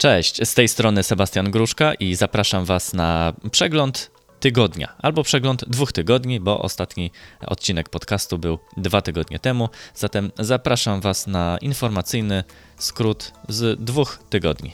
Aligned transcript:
Cześć, 0.00 0.48
z 0.48 0.54
tej 0.54 0.68
strony 0.68 1.02
Sebastian 1.02 1.50
Gruszka 1.50 1.94
i 1.94 2.14
zapraszam 2.14 2.64
Was 2.64 2.92
na 2.92 3.32
przegląd 3.50 4.10
tygodnia 4.40 4.94
albo 4.98 5.22
przegląd 5.22 5.64
dwóch 5.68 5.92
tygodni, 5.92 6.40
bo 6.40 6.62
ostatni 6.62 7.10
odcinek 7.46 7.88
podcastu 7.88 8.38
był 8.38 8.58
dwa 8.76 9.02
tygodnie 9.02 9.38
temu. 9.38 9.68
Zatem 9.94 10.32
zapraszam 10.38 11.00
Was 11.00 11.26
na 11.26 11.58
informacyjny 11.60 12.44
skrót 12.78 13.32
z 13.48 13.80
dwóch 13.84 14.18
tygodni. 14.30 14.72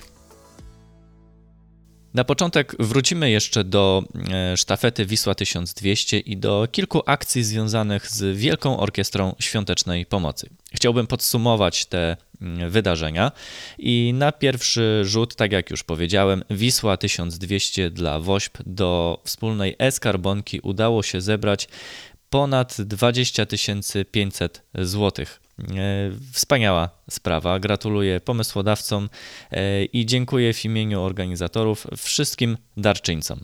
Na 2.16 2.24
początek 2.24 2.76
wrócimy 2.78 3.30
jeszcze 3.30 3.64
do 3.64 4.02
e, 4.30 4.56
sztafety 4.56 5.06
Wisła 5.06 5.34
1200 5.34 6.18
i 6.18 6.36
do 6.36 6.68
kilku 6.72 7.02
akcji 7.06 7.44
związanych 7.44 8.10
z 8.10 8.36
Wielką 8.36 8.78
Orkiestrą 8.78 9.34
Świątecznej 9.38 10.06
Pomocy. 10.06 10.50
Chciałbym 10.72 11.06
podsumować 11.06 11.86
te 11.86 12.16
mm, 12.40 12.70
wydarzenia 12.70 13.32
i 13.78 14.12
na 14.14 14.32
pierwszy 14.32 15.00
rzut, 15.04 15.34
tak 15.34 15.52
jak 15.52 15.70
już 15.70 15.84
powiedziałem, 15.84 16.44
Wisła 16.50 16.96
1200 16.96 17.90
dla 17.90 18.20
WOŚP 18.20 18.58
do 18.66 19.20
wspólnej 19.24 19.76
e-skarbonki 19.78 20.60
udało 20.60 21.02
się 21.02 21.20
zebrać 21.20 21.68
ponad 22.30 22.76
20 22.80 23.46
500 24.10 24.62
złotych. 24.74 25.45
E, 25.58 25.64
wspaniała 26.32 26.90
sprawa. 27.10 27.58
Gratuluję 27.58 28.20
pomysłodawcom 28.20 29.08
e, 29.50 29.84
i 29.84 30.06
dziękuję 30.06 30.52
w 30.52 30.64
imieniu 30.64 31.02
organizatorów 31.02 31.86
wszystkim 31.96 32.56
darczyńcom. 32.76 33.40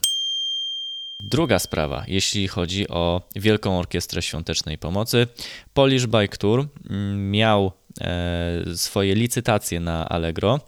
Druga 1.20 1.58
sprawa, 1.58 2.04
jeśli 2.08 2.48
chodzi 2.48 2.88
o 2.88 3.22
Wielką 3.36 3.78
Orkiestrę 3.78 4.22
Świątecznej 4.22 4.78
Pomocy. 4.78 5.26
Polish 5.74 6.06
Bike 6.06 6.36
Tour 6.36 6.66
mm, 6.90 7.30
miał 7.30 7.72
e, 8.00 8.62
swoje 8.76 9.14
licytacje 9.14 9.80
na 9.80 10.08
Allegro. 10.08 10.60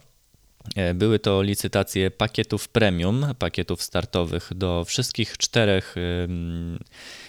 Były 0.94 1.18
to 1.18 1.42
licytacje 1.42 2.10
pakietów 2.10 2.68
premium, 2.68 3.26
pakietów 3.38 3.82
startowych 3.82 4.50
do 4.54 4.84
wszystkich 4.84 5.38
czterech 5.38 5.94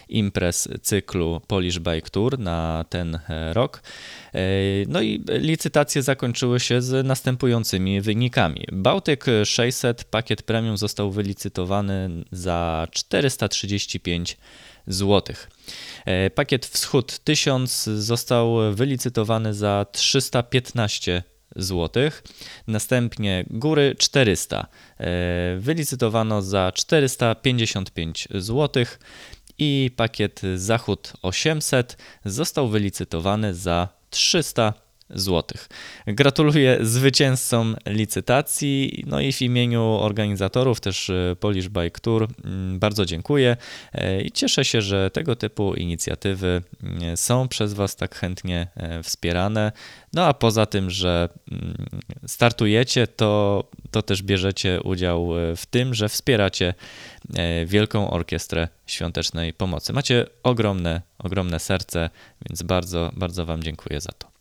imprez 0.08 0.68
cyklu 0.82 1.40
Polish 1.46 1.78
Bike 1.78 2.10
Tour 2.10 2.38
na 2.38 2.84
ten 2.88 3.18
e, 3.28 3.54
rok. 3.54 3.82
E, 4.34 4.40
no 4.88 5.00
i 5.02 5.24
licytacje 5.28 6.02
zakończyły 6.02 6.60
się 6.60 6.82
z 6.82 7.06
następującymi 7.06 8.00
wynikami. 8.00 8.64
Bałtyk 8.72 9.24
600 9.44 10.04
pakiet 10.04 10.42
premium 10.42 10.76
został 10.76 11.10
wylicytowany 11.10 12.24
za 12.32 12.88
435 12.90 14.36
zł. 14.86 15.36
E, 16.04 16.30
pakiet 16.30 16.66
Wschód 16.66 17.18
1000 17.18 17.84
został 17.84 18.74
wylicytowany 18.74 19.54
za 19.54 19.86
315 19.92 21.12
zł. 21.12 21.35
Następnie 22.66 23.44
góry 23.50 23.94
400 23.98 24.66
wylicytowano 25.58 26.42
za 26.42 26.72
455 26.74 28.28
zł 28.34 28.84
i 29.58 29.90
pakiet 29.96 30.40
Zachód 30.56 31.12
800 31.22 31.96
został 32.24 32.68
wylicytowany 32.68 33.54
za 33.54 33.88
300 34.10 34.72
zł. 34.72 34.85
Gratuluję 36.06 36.78
zwycięzcom 36.80 37.76
licytacji, 37.86 39.04
no 39.06 39.20
i 39.20 39.32
w 39.32 39.42
imieniu 39.42 39.82
organizatorów, 39.82 40.80
też 40.80 41.10
e, 41.10 41.36
Polish 41.40 41.68
Bike 41.68 42.00
Tour, 42.00 42.28
mm, 42.44 42.78
bardzo 42.78 43.04
dziękuję 43.04 43.56
e, 43.92 44.22
i 44.22 44.32
cieszę 44.32 44.64
się, 44.64 44.82
że 44.82 45.10
tego 45.10 45.36
typu 45.36 45.74
inicjatywy 45.74 46.62
mm, 46.82 47.16
są 47.16 47.48
przez 47.48 47.74
Was 47.74 47.96
tak 47.96 48.14
chętnie 48.14 48.68
e, 48.76 49.02
wspierane. 49.02 49.72
No 50.12 50.24
a 50.24 50.34
poza 50.34 50.66
tym, 50.66 50.90
że 50.90 51.28
mm, 51.52 51.76
startujecie, 52.26 53.06
to, 53.06 53.64
to 53.90 54.02
też 54.02 54.22
bierzecie 54.22 54.80
udział 54.82 55.28
w 55.56 55.66
tym, 55.66 55.94
że 55.94 56.08
wspieracie 56.08 56.74
Wielką 57.66 58.10
Orkiestrę 58.10 58.68
Świątecznej 58.86 59.52
Pomocy. 59.52 59.92
Macie 59.92 60.26
ogromne, 60.42 61.02
ogromne 61.18 61.58
serce, 61.58 62.10
więc 62.48 62.62
bardzo, 62.62 63.10
bardzo 63.16 63.46
Wam 63.46 63.62
dziękuję 63.62 64.00
za 64.00 64.12
to. 64.12 64.35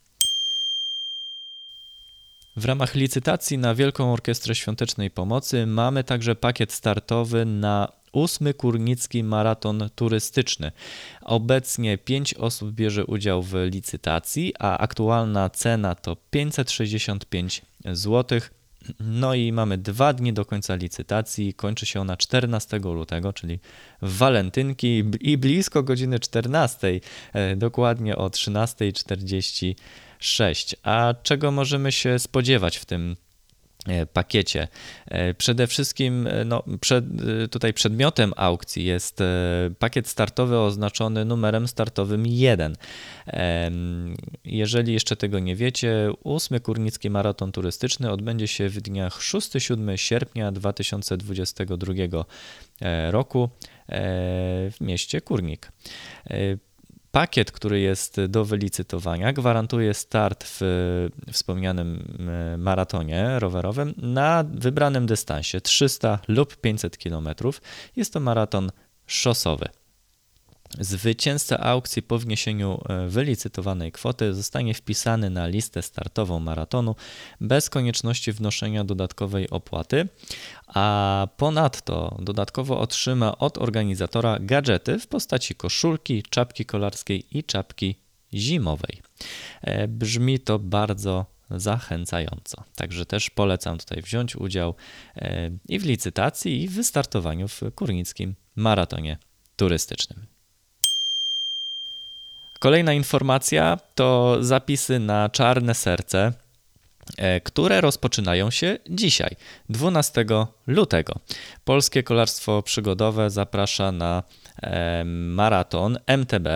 W 2.58 2.66
ramach 2.66 2.96
licytacji 2.96 3.58
na 3.58 3.76
Wielką 3.76 4.14
Orkiestrę 4.14 4.56
Świątecznej 4.56 5.12
Pomocy 5.12 5.66
mamy 5.66 6.04
także 6.04 6.36
pakiet 6.36 6.72
startowy 6.74 7.46
na 7.46 7.92
ósmy 8.12 8.54
Kurnicki 8.54 9.24
Maraton 9.24 9.90
Turystyczny. 9.96 10.72
Obecnie 11.22 11.98
5 11.98 12.34
osób 12.34 12.72
bierze 12.72 13.06
udział 13.06 13.44
w 13.44 13.54
licytacji, 13.54 14.54
a 14.60 14.78
aktualna 14.78 15.50
cena 15.50 15.96
to 15.96 16.18
565 16.32 17.62
zł. 17.86 18.40
No 19.00 19.34
i 19.34 19.52
mamy 19.52 19.78
dwa 19.78 20.14
dni 20.14 20.34
do 20.34 20.46
końca 20.46 20.76
licytacji. 20.76 21.54
Kończy 21.54 21.86
się 21.86 22.02
ona 22.02 22.18
14 22.18 22.80
lutego, 22.80 23.34
czyli 23.34 23.60
walentynki 24.02 25.04
i 25.22 25.38
blisko 25.38 25.84
godziny 25.84 26.20
14, 26.20 27.00
e, 27.34 27.56
dokładnie 27.56 28.16
o 28.16 28.28
13.40 28.28 29.76
6. 30.26 30.76
A 30.84 31.14
czego 31.24 31.52
możemy 31.52 31.92
się 31.92 32.20
spodziewać 32.20 32.78
w 32.78 32.86
tym 32.86 33.16
e, 33.88 34.06
pakiecie. 34.06 34.68
E, 35.06 35.34
przede 35.34 35.68
wszystkim 35.68 36.28
e, 36.28 36.46
no, 36.46 36.64
przed, 36.82 37.06
tutaj 37.52 37.74
przedmiotem 37.74 38.34
aukcji 38.36 38.86
jest 38.86 39.24
pakiet 39.80 40.08
startowy 40.08 40.60
oznaczony 40.60 41.26
numerem 41.26 41.68
startowym 41.68 42.28
1. 42.28 42.76
Jeżeli 44.46 44.94
jeszcze 44.94 45.16
tego 45.16 45.40
nie 45.40 45.56
wiecie, 45.56 46.10
ósmy 46.24 46.60
Kurnicki 46.60 47.10
Maraton 47.10 47.52
Turystyczny 47.52 48.12
odbędzie 48.12 48.48
się 48.48 48.70
w 48.70 48.82
dniach 48.82 49.20
6-7 49.20 49.98
sierpnia 49.98 50.52
2022 50.52 51.94
roku 53.12 53.50
w 54.72 54.76
mieście 54.82 55.22
Kurnik. 55.22 55.72
Pakiet, 57.16 57.52
który 57.52 57.80
jest 57.80 58.22
do 58.26 58.46
wylicytowania, 58.46 59.34
gwarantuje 59.34 59.94
start 59.94 60.44
w 60.48 60.60
wspomnianym 61.32 62.18
e, 62.54 62.58
maratonie 62.58 63.40
rowerowym 63.40 63.94
na 63.98 64.44
wybranym 64.54 65.06
dystansie 65.06 65.62
300 65.62 66.20
lub 66.28 66.58
500 66.58 66.98
km. 66.98 67.30
Jest 67.96 68.14
to 68.14 68.20
maraton 68.20 68.72
szosowy. 69.06 69.66
Zwycięzca 70.80 71.60
aukcji 71.60 72.02
po 72.02 72.20
wniesieniu 72.20 72.82
e, 72.90 73.08
wylicytowanej 73.08 73.92
kwoty 73.92 74.34
zostanie 74.34 74.74
wpisany 74.74 75.30
na 75.30 75.48
listę 75.48 75.82
startową 75.82 76.40
maratonu 76.40 76.96
bez 77.42 77.70
konieczności 77.70 78.32
wnoszenia 78.32 78.84
dodatkowej 78.84 79.50
opłaty, 79.50 80.08
a 80.68 81.28
ponadto 81.38 82.18
dodatkowo 82.22 82.80
otrzyma 82.80 83.38
od 83.38 83.58
organizatora 83.58 84.38
gadżety 84.40 85.00
w 85.00 85.08
postaci 85.08 85.56
koszulki, 85.56 86.24
czapki 86.30 86.66
kolarskiej 86.66 87.38
i 87.38 87.44
czapki 87.44 87.96
zimowej. 88.34 89.02
E, 89.62 89.88
brzmi 89.88 90.40
to 90.40 90.60
bardzo 90.60 91.26
zachęcająco. 91.52 92.64
Także 92.76 93.06
też 93.06 93.30
polecam 93.30 93.78
tutaj 93.78 94.02
wziąć 94.02 94.36
udział 94.36 94.76
e, 95.16 95.52
i 95.70 95.80
w 95.80 95.86
licytacji, 95.86 96.64
i 96.64 96.68
w 96.68 96.74
wystartowaniu 96.74 97.48
w 97.48 97.62
Kurnickim 97.76 98.36
Maratonie 98.56 99.18
Turystycznym. 99.56 100.35
Kolejna 102.60 102.94
informacja 102.94 103.78
to 103.96 104.38
zapisy 104.40 105.00
na 105.00 105.30
czarne 105.30 105.74
serce, 105.74 106.34
e, 107.18 107.42
które 107.42 107.82
rozpoczynają 107.82 108.52
się 108.52 108.78
dzisiaj, 108.90 109.36
12 109.70 110.26
lutego. 110.68 111.14
Polskie 111.66 112.04
Kolarstwo 112.04 112.64
Przygodowe 112.64 113.30
zaprasza 113.30 113.92
na 113.92 114.24
e, 114.62 115.04
maraton 115.06 115.98
MTB, 116.08 116.48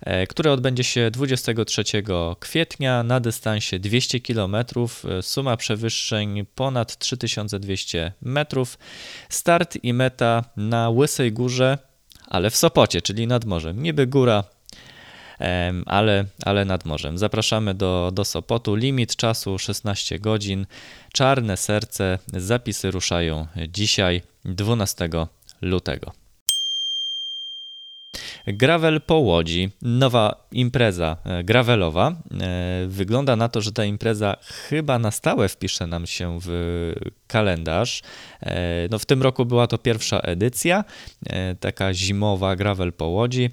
e, 0.00 0.26
który 0.26 0.50
odbędzie 0.50 0.84
się 0.84 1.10
23 1.10 1.84
kwietnia 2.40 3.02
na 3.02 3.20
dystansie 3.20 3.78
200 3.78 4.20
km, 4.20 4.56
suma 5.20 5.56
przewyższeń 5.56 6.46
ponad 6.54 6.98
3200 6.98 8.12
metrów. 8.22 8.78
Start 9.28 9.78
i 9.82 9.92
meta 9.92 10.44
na 10.56 10.90
Łysej 10.90 11.32
Górze, 11.32 11.78
ale 12.26 12.50
w 12.50 12.56
Sopocie, 12.56 13.02
czyli 13.02 13.26
nad 13.26 13.44
morzem. 13.44 13.82
Niby 13.82 14.06
góra, 14.06 14.44
ale, 15.86 16.24
ale 16.44 16.64
nad 16.64 16.84
morzem. 16.84 17.18
Zapraszamy 17.18 17.74
do, 17.74 18.10
do 18.14 18.24
Sopotu. 18.24 18.74
Limit 18.74 19.16
czasu 19.16 19.58
16 19.58 20.18
godzin. 20.18 20.66
Czarne 21.12 21.56
serce. 21.56 22.18
Zapisy 22.26 22.90
ruszają 22.90 23.46
dzisiaj, 23.68 24.22
12 24.44 25.08
lutego. 25.62 26.19
Gravel 28.46 29.00
po 29.00 29.14
Łodzi, 29.14 29.70
nowa 29.82 30.48
impreza 30.52 31.16
e, 31.24 31.44
gravelowa. 31.44 32.12
E, 32.40 32.86
wygląda 32.88 33.36
na 33.36 33.48
to, 33.48 33.60
że 33.60 33.72
ta 33.72 33.84
impreza 33.84 34.36
chyba 34.42 34.98
na 34.98 35.10
stałe 35.10 35.48
wpisze 35.48 35.86
nam 35.86 36.06
się 36.06 36.38
w 36.42 36.92
kalendarz. 37.26 38.02
E, 38.42 38.88
no 38.90 38.98
w 38.98 39.06
tym 39.06 39.22
roku 39.22 39.44
była 39.44 39.66
to 39.66 39.78
pierwsza 39.78 40.20
edycja, 40.20 40.84
taka 41.60 41.94
zimowa 41.94 42.56
gravel 42.56 42.92
po 42.92 43.06
Łodzi. 43.06 43.50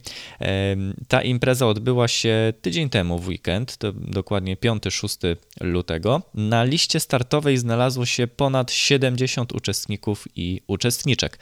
Ta 1.07 1.21
impreza 1.21 1.67
odbyła 1.67 2.07
się 2.07 2.53
tydzień 2.61 2.89
temu 2.89 3.19
w 3.19 3.27
weekend, 3.27 3.77
to 3.77 3.91
dokładnie 3.93 4.57
5-6 4.57 5.35
lutego. 5.61 6.21
Na 6.33 6.63
liście 6.63 6.99
startowej 6.99 7.57
znalazło 7.57 8.05
się 8.05 8.27
ponad 8.27 8.71
70 8.71 9.51
uczestników 9.51 10.27
i 10.35 10.61
uczestniczek. 10.67 11.39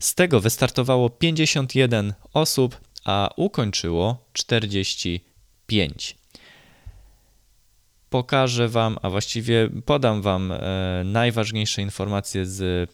Z 0.00 0.14
tego 0.14 0.40
wystartowało 0.40 1.10
51 1.10 2.14
osób, 2.32 2.76
a 3.06 3.30
ukończyło 3.36 4.24
45. 4.32 6.16
Pokażę 8.10 8.68
Wam, 8.68 8.98
a 9.02 9.10
właściwie 9.10 9.68
podam 9.84 10.22
Wam 10.22 10.52
e, 10.52 10.58
najważniejsze 11.04 11.82
informacje 11.82 12.46
z 12.46 12.62
e, 12.62 12.86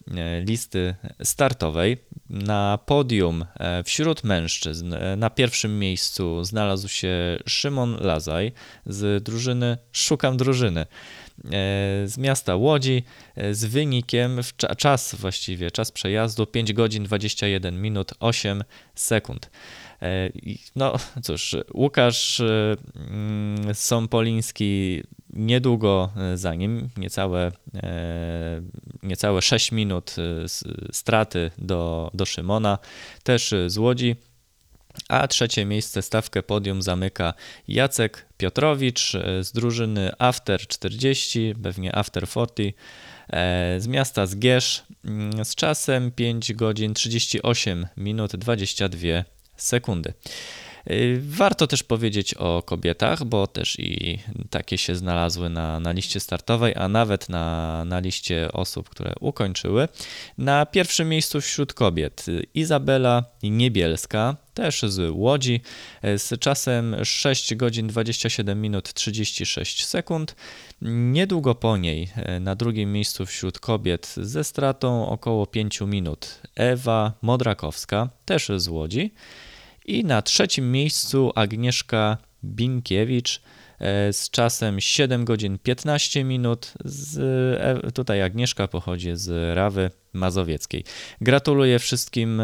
listy 0.43 0.95
startowej. 1.23 1.97
Na 2.31 2.79
podium 2.87 3.45
e, 3.55 3.83
wśród 3.83 4.25
mężczyzn 4.25 4.95
na 5.17 5.31
pierwszym 5.31 5.79
miejscu 5.79 6.45
znalazł 6.45 6.89
się 6.89 7.39
Szymon 7.47 7.97
Lazaj 8.01 8.53
z 8.87 9.25
drużyny 9.25 9.79
Szukam 9.93 10.37
Drużyny 10.37 10.87
z 12.05 12.19
miasta 12.19 12.57
Łodzi 12.57 13.03
z 13.53 13.65
wynikiem, 13.65 14.41
czas 14.79 15.15
właściwie, 15.15 15.71
czas 15.71 15.93
przejazdu 15.93 16.47
5 16.47 16.73
godzin 16.73 17.05
21 17.05 17.83
minut 17.83 18.13
8 18.21 18.65
sekund. 18.95 19.51
E, 20.03 20.31
no 20.77 20.97
cóż, 21.23 21.57
Łukasz 21.75 22.41
e, 22.41 22.77
mm, 23.11 23.75
Sąpoliński 23.75 25.03
niedługo 25.33 26.11
e, 26.17 26.37
za 26.37 26.55
nim, 26.55 26.89
niecałe, 26.97 27.53
niecałe 29.03 29.43
6 29.43 29.73
minut 29.73 30.17
straty 30.93 31.51
do, 31.59 32.11
do 32.15 32.25
Szymona, 32.25 32.79
też 33.23 33.55
z 33.67 33.79
Łodzi. 33.79 34.17
A 35.09 35.29
trzecie 35.29 35.65
miejsce, 35.65 36.03
stawkę 36.03 36.43
podium 36.43 36.83
zamyka 36.83 37.35
Jacek 37.69 38.27
Piotrowicz 38.37 39.13
z 39.43 39.53
drużyny 39.53 40.11
After 40.19 40.61
40, 40.61 41.55
pewnie 41.63 41.97
After 41.97 42.29
40, 42.29 42.75
z 43.79 43.87
miasta 43.87 44.27
Zgierz 44.27 44.83
mm, 45.05 45.45
z 45.45 45.55
czasem 45.55 46.11
5 46.11 46.53
godzin 46.53 46.95
38 46.95 47.87
minut 47.97 48.37
22 48.37 49.25
sekundy. 49.57 50.15
Y, 50.91 51.21
warto 51.23 51.67
też 51.67 51.83
powiedzieć 51.83 52.35
o 52.35 52.63
kobietach, 52.63 53.25
bo 53.25 53.47
też 53.47 53.79
i 53.79 54.19
takie 54.51 54.79
się 54.79 54.95
znalazły 54.95 55.51
na, 55.51 55.81
na 55.81 55.93
liście 55.93 56.21
startowej, 56.21 56.75
a 56.77 56.89
nawet 56.89 57.29
na, 57.29 57.85
na 57.85 58.01
liście 58.01 58.53
osób, 58.53 58.89
które 58.89 59.13
ukończyły. 59.21 59.89
Na 60.39 60.67
pierwszym 60.67 61.09
miejscu 61.09 61.41
wśród 61.41 61.75
kobiet 61.75 62.27
Izabela 62.55 63.25
Niebielska, 63.43 64.37
też 64.55 64.83
z 64.83 65.11
Łodzi, 65.15 65.61
z 66.03 66.41
czasem 66.41 66.97
6 67.05 67.55
godzin 67.55 67.87
27 67.87 68.61
minut 68.61 68.93
36 68.93 69.85
sekund. 69.85 70.37
Niedługo 70.83 71.55
po 71.55 71.77
niej 71.77 72.09
na 72.41 72.55
drugim 72.55 72.93
miejscu 72.93 73.27
wśród 73.27 73.59
kobiet 73.59 74.15
ze 74.17 74.45
stratą 74.45 75.09
około 75.09 75.47
5 75.47 75.81
minut 75.81 76.41
Ewa 76.55 77.13
Modrakowska, 77.23 78.09
też 78.25 78.51
z 78.57 78.69
Łodzi. 78.69 79.15
I 79.87 80.05
na 80.05 80.23
trzecim 80.23 80.73
miejscu 80.73 81.33
Agnieszka 81.35 82.17
Binkiewicz 82.45 83.43
e, 83.79 84.13
z 84.13 84.31
czasem 84.31 84.81
7 84.81 85.25
godzin 85.25 85.59
15 85.59 86.25
minut. 86.25 86.73
Z, 86.85 87.19
e, 87.87 87.93
tutaj 87.93 88.23
Agnieszka 88.23 88.69
pochodzi 88.69 89.11
z 89.15 89.57
Rawy 89.57 89.91
Mazowieckiej. 90.13 90.85
Gratuluję 91.21 91.79
wszystkim. 91.79 92.43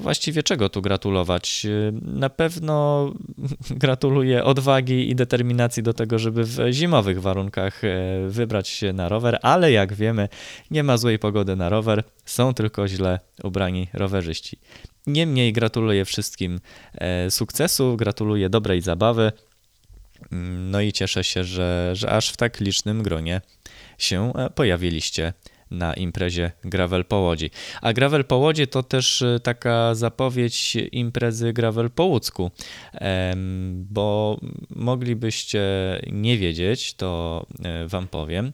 Właściwie 0.00 0.42
czego 0.42 0.68
tu 0.68 0.82
gratulować? 0.82 1.66
Na 2.02 2.30
pewno 2.30 3.06
gratuluję 3.70 4.44
odwagi 4.44 5.10
i 5.10 5.14
determinacji 5.14 5.82
do 5.82 5.94
tego, 5.94 6.18
żeby 6.18 6.44
w 6.44 6.58
zimowych 6.70 7.22
warunkach 7.22 7.84
e, 7.84 7.88
wybrać 8.28 8.68
się 8.68 8.92
na 8.92 9.08
rower, 9.08 9.38
ale 9.42 9.72
jak 9.72 9.94
wiemy, 9.94 10.28
nie 10.70 10.82
ma 10.82 10.96
złej 10.96 11.18
pogody 11.18 11.56
na 11.56 11.68
rower, 11.68 12.04
są 12.24 12.54
tylko 12.54 12.88
źle 12.88 13.20
ubrani 13.42 13.88
rowerzyści. 13.92 14.58
Niemniej 15.06 15.52
gratuluję 15.52 16.04
wszystkim 16.04 16.60
e, 16.94 17.30
sukcesu, 17.30 17.96
gratuluję 17.96 18.48
dobrej 18.48 18.80
zabawy. 18.80 19.32
Mm, 20.32 20.70
no 20.70 20.80
i 20.80 20.92
cieszę 20.92 21.24
się, 21.24 21.44
że, 21.44 21.90
że 21.94 22.10
aż 22.10 22.30
w 22.30 22.36
tak 22.36 22.60
licznym 22.60 23.02
gronie 23.02 23.40
się 23.98 24.32
e, 24.36 24.50
pojawiliście 24.50 25.32
na 25.70 25.94
imprezie 25.94 26.52
Gravel 26.64 27.04
po 27.04 27.16
Łodzi. 27.16 27.50
A 27.82 27.92
Gravel 27.92 28.24
po 28.24 28.36
Łodzi 28.36 28.66
to 28.66 28.82
też 28.82 29.22
e, 29.22 29.40
taka 29.40 29.94
zapowiedź 29.94 30.76
imprezy 30.92 31.52
Gravel 31.52 31.90
po 31.90 32.04
Łódzku, 32.04 32.50
bo 33.74 34.38
moglibyście 34.70 35.62
nie 36.12 36.38
wiedzieć, 36.38 36.94
to 36.94 37.46
wam 37.86 38.08
powiem, 38.08 38.52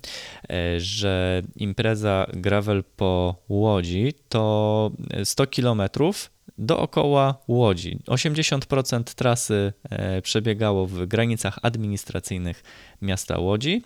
że 0.78 1.42
impreza 1.56 2.26
Gravel 2.32 2.84
po 2.96 3.34
Łodzi 3.48 4.12
to 4.28 4.90
100 5.24 5.46
kilometrów 5.46 6.30
dookoła 6.58 7.34
Łodzi. 7.48 7.98
80% 8.06 9.02
trasy 9.14 9.72
e, 9.90 10.22
przebiegało 10.22 10.86
w 10.86 11.06
granicach 11.06 11.58
administracyjnych 11.62 12.62
miasta 13.02 13.38
Łodzi, 13.38 13.82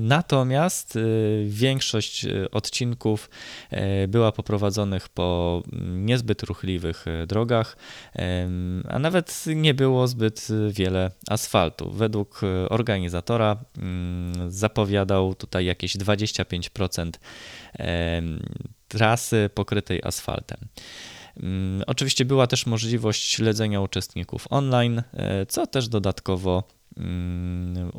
natomiast 0.00 0.96
e, 0.96 1.00
większość 1.44 2.24
e, 2.24 2.50
odcinków 2.50 3.30
była 4.08 4.32
poprowadzonych 4.32 5.08
po 5.08 5.62
niezbyt 5.82 6.42
ruchliwych 6.42 7.04
drogach, 7.26 7.76
a 8.88 8.98
nawet 8.98 9.44
nie 9.56 9.74
było 9.74 10.08
zbyt 10.08 10.48
wiele 10.70 11.10
asfaltu. 11.28 11.90
Według 11.90 12.40
organizatora 12.68 13.56
mm, 13.78 14.50
zapowiadał 14.50 15.34
tutaj 15.34 15.64
jakieś 15.64 15.96
25% 15.96 17.10
trasy 18.88 19.50
pokrytej 19.54 20.00
asfaltem. 20.04 20.58
Mm, 21.36 21.82
oczywiście 21.86 22.24
była 22.24 22.46
też 22.46 22.66
możliwość 22.66 23.32
śledzenia 23.32 23.80
uczestników 23.80 24.46
online, 24.50 25.02
e, 25.12 25.46
co 25.46 25.66
też 25.66 25.88
dodatkowo 25.88 26.62
mm, 26.96 27.90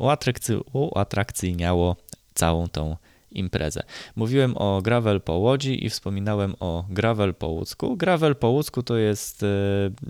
uatrakcyjniało 0.74 1.96
całą 2.34 2.68
tą 2.68 2.96
imprezę. 3.30 3.82
Mówiłem 4.16 4.56
o 4.56 4.82
Gravel 4.82 5.20
po 5.20 5.32
Łodzi 5.32 5.86
i 5.86 5.90
wspominałem 5.90 6.54
o 6.60 6.84
Gravel 6.88 7.34
po 7.34 7.46
Łódzku. 7.46 7.96
Gravel 7.96 8.36
po 8.36 8.48
Łódzku 8.48 8.82
to 8.82 8.96
jest 8.96 9.42
e, 9.42 9.46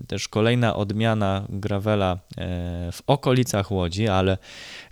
też 0.06 0.28
kolejna 0.28 0.76
odmiana 0.76 1.46
Gravela 1.48 2.12
e, 2.12 2.18
w 2.92 3.02
okolicach 3.06 3.70
Łodzi, 3.70 4.08
ale 4.08 4.38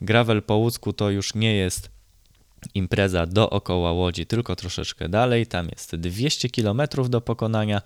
Gravel 0.00 0.42
po 0.42 0.56
Łódzku 0.56 0.92
to 0.92 1.10
już 1.10 1.34
nie 1.34 1.54
jest 1.54 1.99
impreza 2.74 3.26
dookoła 3.26 3.92
Łodzi, 3.92 4.26
tylko 4.26 4.56
troszeczkę 4.56 5.08
dalej. 5.08 5.46
Tam 5.46 5.68
jest 5.68 5.96
200 5.96 6.48
km 6.48 6.82
do 7.08 7.20
pokonania. 7.20 7.82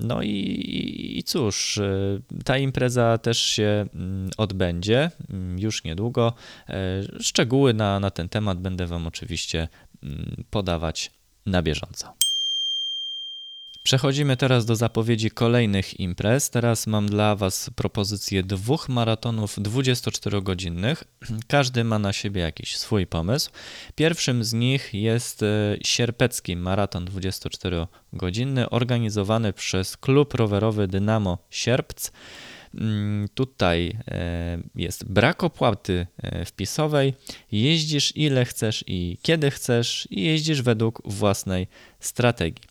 No 0.00 0.22
i, 0.22 1.14
i 1.18 1.22
cóż, 1.22 1.76
y, 1.76 2.22
ta 2.44 2.58
impreza 2.58 3.18
też 3.18 3.38
się 3.38 3.86
mm, 3.94 4.30
odbędzie 4.36 5.10
mm, 5.30 5.58
już 5.58 5.84
niedługo. 5.84 6.32
E, 6.68 6.74
szczegóły 7.20 7.74
na, 7.74 8.00
na 8.00 8.10
ten 8.10 8.28
temat 8.28 8.60
będę 8.60 8.86
Wam 8.86 9.06
oczywiście 9.06 9.68
mm, 10.02 10.44
podawać 10.50 11.10
na 11.46 11.62
bieżąco. 11.62 12.27
Przechodzimy 13.88 14.36
teraz 14.36 14.66
do 14.66 14.76
zapowiedzi 14.76 15.30
kolejnych 15.30 16.00
imprez. 16.00 16.50
Teraz 16.50 16.86
mam 16.86 17.06
dla 17.08 17.36
Was 17.36 17.70
propozycję 17.76 18.42
dwóch 18.42 18.88
maratonów 18.88 19.58
24-godzinnych. 19.58 21.04
Każdy 21.48 21.84
ma 21.84 21.98
na 21.98 22.12
siebie 22.12 22.40
jakiś 22.40 22.76
swój 22.76 23.06
pomysł. 23.06 23.50
Pierwszym 23.94 24.44
z 24.44 24.52
nich 24.52 24.94
jest 24.94 25.42
e, 25.42 25.76
sierpecki 25.84 26.56
maraton 26.56 27.04
24-godzinny 27.04 28.66
organizowany 28.70 29.52
przez 29.52 29.96
klub 29.96 30.34
rowerowy 30.34 30.88
Dynamo 30.88 31.38
Sierpc. 31.50 32.12
Mm, 32.74 33.28
tutaj 33.34 33.98
e, 34.08 34.58
jest 34.74 35.04
brak 35.04 35.44
opłaty 35.44 36.06
e, 36.22 36.44
wpisowej, 36.44 37.14
jeździsz 37.52 38.16
ile 38.16 38.44
chcesz 38.44 38.84
i 38.86 39.18
kiedy 39.22 39.50
chcesz 39.50 40.08
i 40.10 40.22
jeździsz 40.24 40.62
według 40.62 41.02
własnej 41.04 41.66
strategii. 42.00 42.62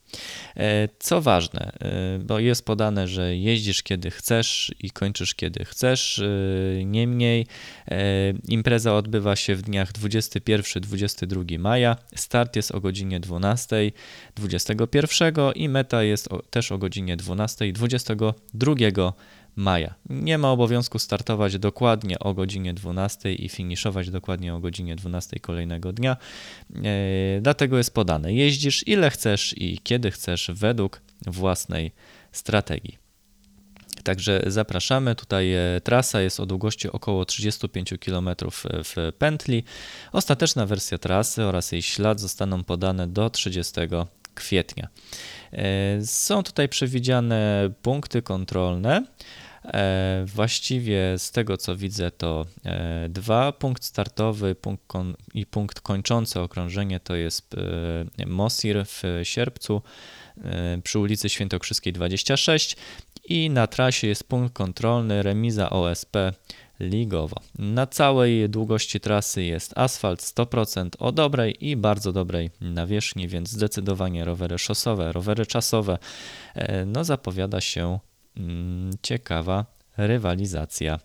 Co 0.99 1.21
ważne, 1.21 1.71
bo 2.19 2.39
jest 2.39 2.65
podane, 2.65 3.07
że 3.07 3.35
jeździsz 3.35 3.83
kiedy 3.83 4.11
chcesz 4.11 4.71
i 4.79 4.91
kończysz 4.91 5.35
kiedy 5.35 5.65
chcesz. 5.65 6.21
Niemniej 6.85 7.47
impreza 8.47 8.95
odbywa 8.95 9.35
się 9.35 9.55
w 9.55 9.61
dniach 9.61 9.91
21-22 9.91 11.59
maja. 11.59 11.97
Start 12.15 12.55
jest 12.55 12.71
o 12.71 12.81
godzinie 12.81 13.19
12, 13.19 13.91
21 14.35 15.33
i 15.55 15.69
meta 15.69 16.03
jest 16.03 16.29
też 16.49 16.71
o 16.71 16.77
godzinie 16.77 17.17
12, 17.17 17.73
22 17.73 18.75
maja. 19.57 19.93
Nie 20.09 20.37
ma 20.37 20.51
obowiązku 20.51 20.99
startować 20.99 21.59
dokładnie 21.59 22.19
o 22.19 22.33
godzinie 22.33 22.73
12 22.73 23.33
i 23.33 23.49
finiszować 23.49 24.09
dokładnie 24.09 24.55
o 24.55 24.59
godzinie 24.59 24.95
12 24.95 25.39
kolejnego 25.39 25.93
dnia. 25.93 26.17
E, 26.75 27.41
dlatego 27.41 27.77
jest 27.77 27.93
podane: 27.93 28.33
jeździsz 28.33 28.87
ile 28.87 29.09
chcesz 29.09 29.55
i 29.57 29.79
kiedy 29.83 30.11
chcesz 30.11 30.51
według 30.53 31.01
własnej 31.25 31.91
strategii. 32.31 32.97
Także 34.03 34.43
zapraszamy. 34.47 35.15
Tutaj 35.15 35.53
e, 35.53 35.81
trasa 35.83 36.21
jest 36.21 36.39
o 36.39 36.45
długości 36.45 36.91
około 36.91 37.25
35 37.25 37.93
km 38.05 38.29
w 38.83 39.13
pętli. 39.17 39.63
Ostateczna 40.11 40.65
wersja 40.65 40.97
trasy 40.97 41.43
oraz 41.43 41.71
jej 41.71 41.81
ślad 41.81 42.19
zostaną 42.19 42.63
podane 42.63 43.07
do 43.07 43.29
30 43.29 43.73
kwietnia. 44.37 44.87
E, 45.53 46.05
są 46.05 46.43
tutaj 46.43 46.69
przewidziane 46.69 47.69
punkty 47.81 48.21
kontrolne. 48.21 49.03
E, 49.73 50.23
właściwie 50.25 51.13
z 51.17 51.31
tego 51.31 51.57
co 51.57 51.75
widzę, 51.75 52.11
to 52.11 52.45
e, 52.65 53.09
dwa 53.09 53.51
punkt 53.51 53.83
startowy 53.83 54.55
punkt 54.55 54.83
i 55.33 55.45
punkt 55.45 55.81
kończący 55.81 56.39
okrążenie 56.39 56.99
to 56.99 57.15
jest 57.15 57.55
e, 58.17 58.25
Mosir 58.25 58.85
w 58.85 59.03
Sierpcu 59.23 59.81
przy 60.83 60.99
ulicy 60.99 61.29
Świętokrzyskiej 61.29 61.93
26 61.93 62.75
i 63.25 63.49
na 63.49 63.67
trasie 63.67 64.07
jest 64.07 64.23
punkt 64.23 64.53
kontrolny 64.53 65.23
remiza 65.23 65.69
OSP 65.69 66.15
Ligowo. 66.79 67.35
Na 67.59 67.87
całej 67.87 68.49
długości 68.49 68.99
trasy 68.99 69.43
jest 69.43 69.77
asfalt 69.77 70.21
100% 70.21 70.89
o 70.99 71.11
dobrej 71.11 71.67
i 71.67 71.75
bardzo 71.75 72.11
dobrej 72.11 72.49
nawierzchni, 72.61 73.27
więc 73.27 73.49
zdecydowanie 73.49 74.25
rowery 74.25 74.57
szosowe, 74.57 75.11
rowery 75.11 75.45
czasowe, 75.45 75.97
no 76.85 77.03
zapowiada 77.03 77.61
się 77.61 77.99
ciekawa 79.01 79.65
rywalizacja. 79.97 80.99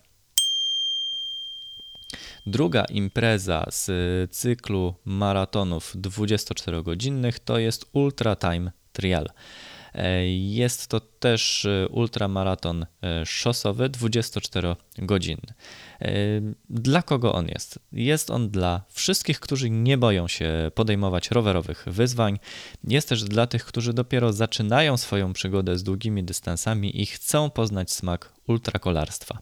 Druga 2.45 2.85
impreza 2.85 3.65
z 3.71 3.91
cyklu 4.31 4.93
maratonów 5.05 5.95
24-godzinnych 5.95 7.39
to 7.39 7.57
jest 7.57 7.85
Ultra 7.93 8.35
Time 8.35 8.71
Trial. 8.91 9.29
E, 9.93 10.27
jest 10.27 10.87
to 10.87 10.99
też 11.23 11.65
e, 11.65 11.87
ultramaraton 11.87 12.85
e, 13.03 13.25
szosowy 13.25 13.89
24-godzinny. 13.89 15.53
Dla 16.69 17.01
kogo 17.01 17.33
on 17.33 17.47
jest? 17.47 17.79
Jest 17.91 18.29
on 18.29 18.49
dla 18.49 18.81
wszystkich, 18.89 19.39
którzy 19.39 19.69
nie 19.69 19.97
boją 19.97 20.27
się 20.27 20.71
podejmować 20.75 21.31
rowerowych 21.31 21.83
wyzwań. 21.87 22.39
Jest 22.83 23.09
też 23.09 23.23
dla 23.23 23.47
tych, 23.47 23.65
którzy 23.65 23.93
dopiero 23.93 24.33
zaczynają 24.33 24.97
swoją 24.97 25.33
przygodę 25.33 25.77
z 25.77 25.83
długimi 25.83 26.23
dystansami 26.23 27.01
i 27.01 27.05
chcą 27.05 27.49
poznać 27.49 27.91
smak 27.91 28.33
ultrakolarstwa. 28.47 29.39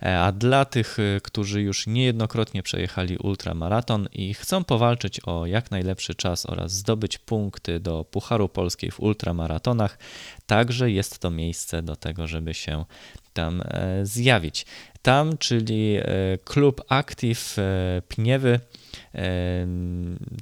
A 0.00 0.32
dla 0.32 0.64
tych, 0.64 0.98
którzy 1.22 1.62
już 1.62 1.86
niejednokrotnie 1.86 2.62
przejechali 2.62 3.18
ultramaraton 3.18 4.08
i 4.12 4.34
chcą 4.34 4.64
powalczyć 4.64 5.20
o 5.20 5.46
jak 5.46 5.70
najlepszy 5.70 6.14
czas 6.14 6.46
oraz 6.46 6.72
zdobyć 6.72 7.18
punkty 7.18 7.80
do 7.80 8.04
Pucharu 8.04 8.48
Polskiej 8.48 8.90
w 8.90 9.00
ultramaratonach, 9.00 9.98
także 10.46 10.90
jest 10.90 11.09
to 11.18 11.30
miejsce 11.30 11.82
do 11.82 11.96
tego, 11.96 12.26
żeby 12.26 12.54
się 12.54 12.84
tam 13.32 13.62
e, 13.64 14.06
zjawić. 14.06 14.66
Tam, 15.02 15.38
czyli 15.38 15.96
e, 15.96 16.04
klub 16.44 16.82
Active 16.88 17.58
e, 17.58 18.02
Pniewy, 18.08 18.60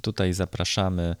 Tutaj 0.01 0.33
zapraszamy, 0.33 1.15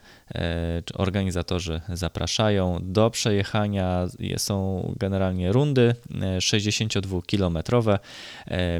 organizatorzy 0.93 1.81
zapraszają 1.89 2.79
do 2.81 3.09
przejechania. 3.09 4.07
Są 4.37 4.93
generalnie 4.99 5.51
rundy 5.51 5.95
62-kilometrowe. 6.37 7.99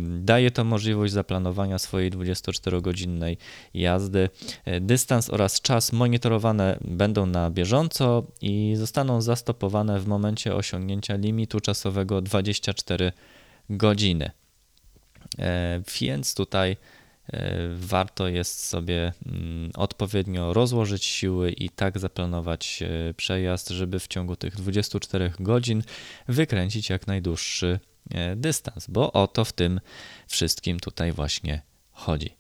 Daje 0.01 0.51
to 0.51 0.63
możliwość 0.63 1.13
zaplanowania 1.13 1.79
swojej 1.79 2.11
24-godzinnej 2.11 3.37
jazdy. 3.73 4.29
Dystans 4.81 5.29
oraz 5.29 5.61
czas 5.61 5.93
monitorowane 5.93 6.77
będą 6.81 7.25
na 7.25 7.51
bieżąco 7.51 8.23
i 8.41 8.73
zostaną 8.75 9.21
zastopowane 9.21 9.99
w 9.99 10.07
momencie 10.07 10.55
osiągnięcia 10.55 11.15
limitu 11.15 11.59
czasowego 11.59 12.21
24 12.21 13.11
godziny. 13.69 14.31
Więc 16.01 16.36
tutaj 16.36 16.77
E, 17.33 17.69
warto 17.75 18.27
jest 18.27 18.65
sobie 18.65 19.13
mm, 19.25 19.71
odpowiednio 19.75 20.53
rozłożyć 20.53 21.05
siły 21.05 21.51
i 21.51 21.69
tak 21.69 22.00
zaplanować 22.00 22.83
e, 22.83 23.13
przejazd, 23.13 23.69
żeby 23.69 24.00
w 24.00 24.07
ciągu 24.07 24.36
tych 24.36 24.55
24 24.55 25.33
godzin 25.39 25.83
wykręcić 26.27 26.89
jak 26.89 27.07
najdłuższy 27.07 27.79
e, 28.12 28.36
dystans, 28.36 28.88
bo 28.88 29.12
o 29.12 29.27
to 29.27 29.45
w 29.45 29.53
tym 29.53 29.79
wszystkim 30.27 30.79
tutaj 30.79 31.12
właśnie 31.12 31.62
chodzi. 31.91 32.36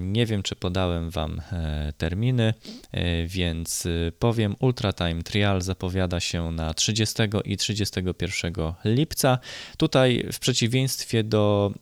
Nie 0.00 0.26
wiem, 0.26 0.42
czy 0.42 0.56
podałem 0.56 1.10
Wam 1.10 1.40
e, 1.52 1.92
terminy, 1.98 2.54
e, 2.92 3.26
więc 3.26 3.86
e, 3.86 4.12
powiem, 4.18 4.56
Ultra 4.60 4.92
Time 4.92 5.22
Trial 5.22 5.62
zapowiada 5.62 6.20
się 6.20 6.52
na 6.52 6.74
30 6.74 7.22
i 7.44 7.56
31 7.56 8.52
lipca. 8.84 9.38
Tutaj 9.76 10.26
w 10.32 10.38
przeciwieństwie 10.38 11.24
do 11.24 11.72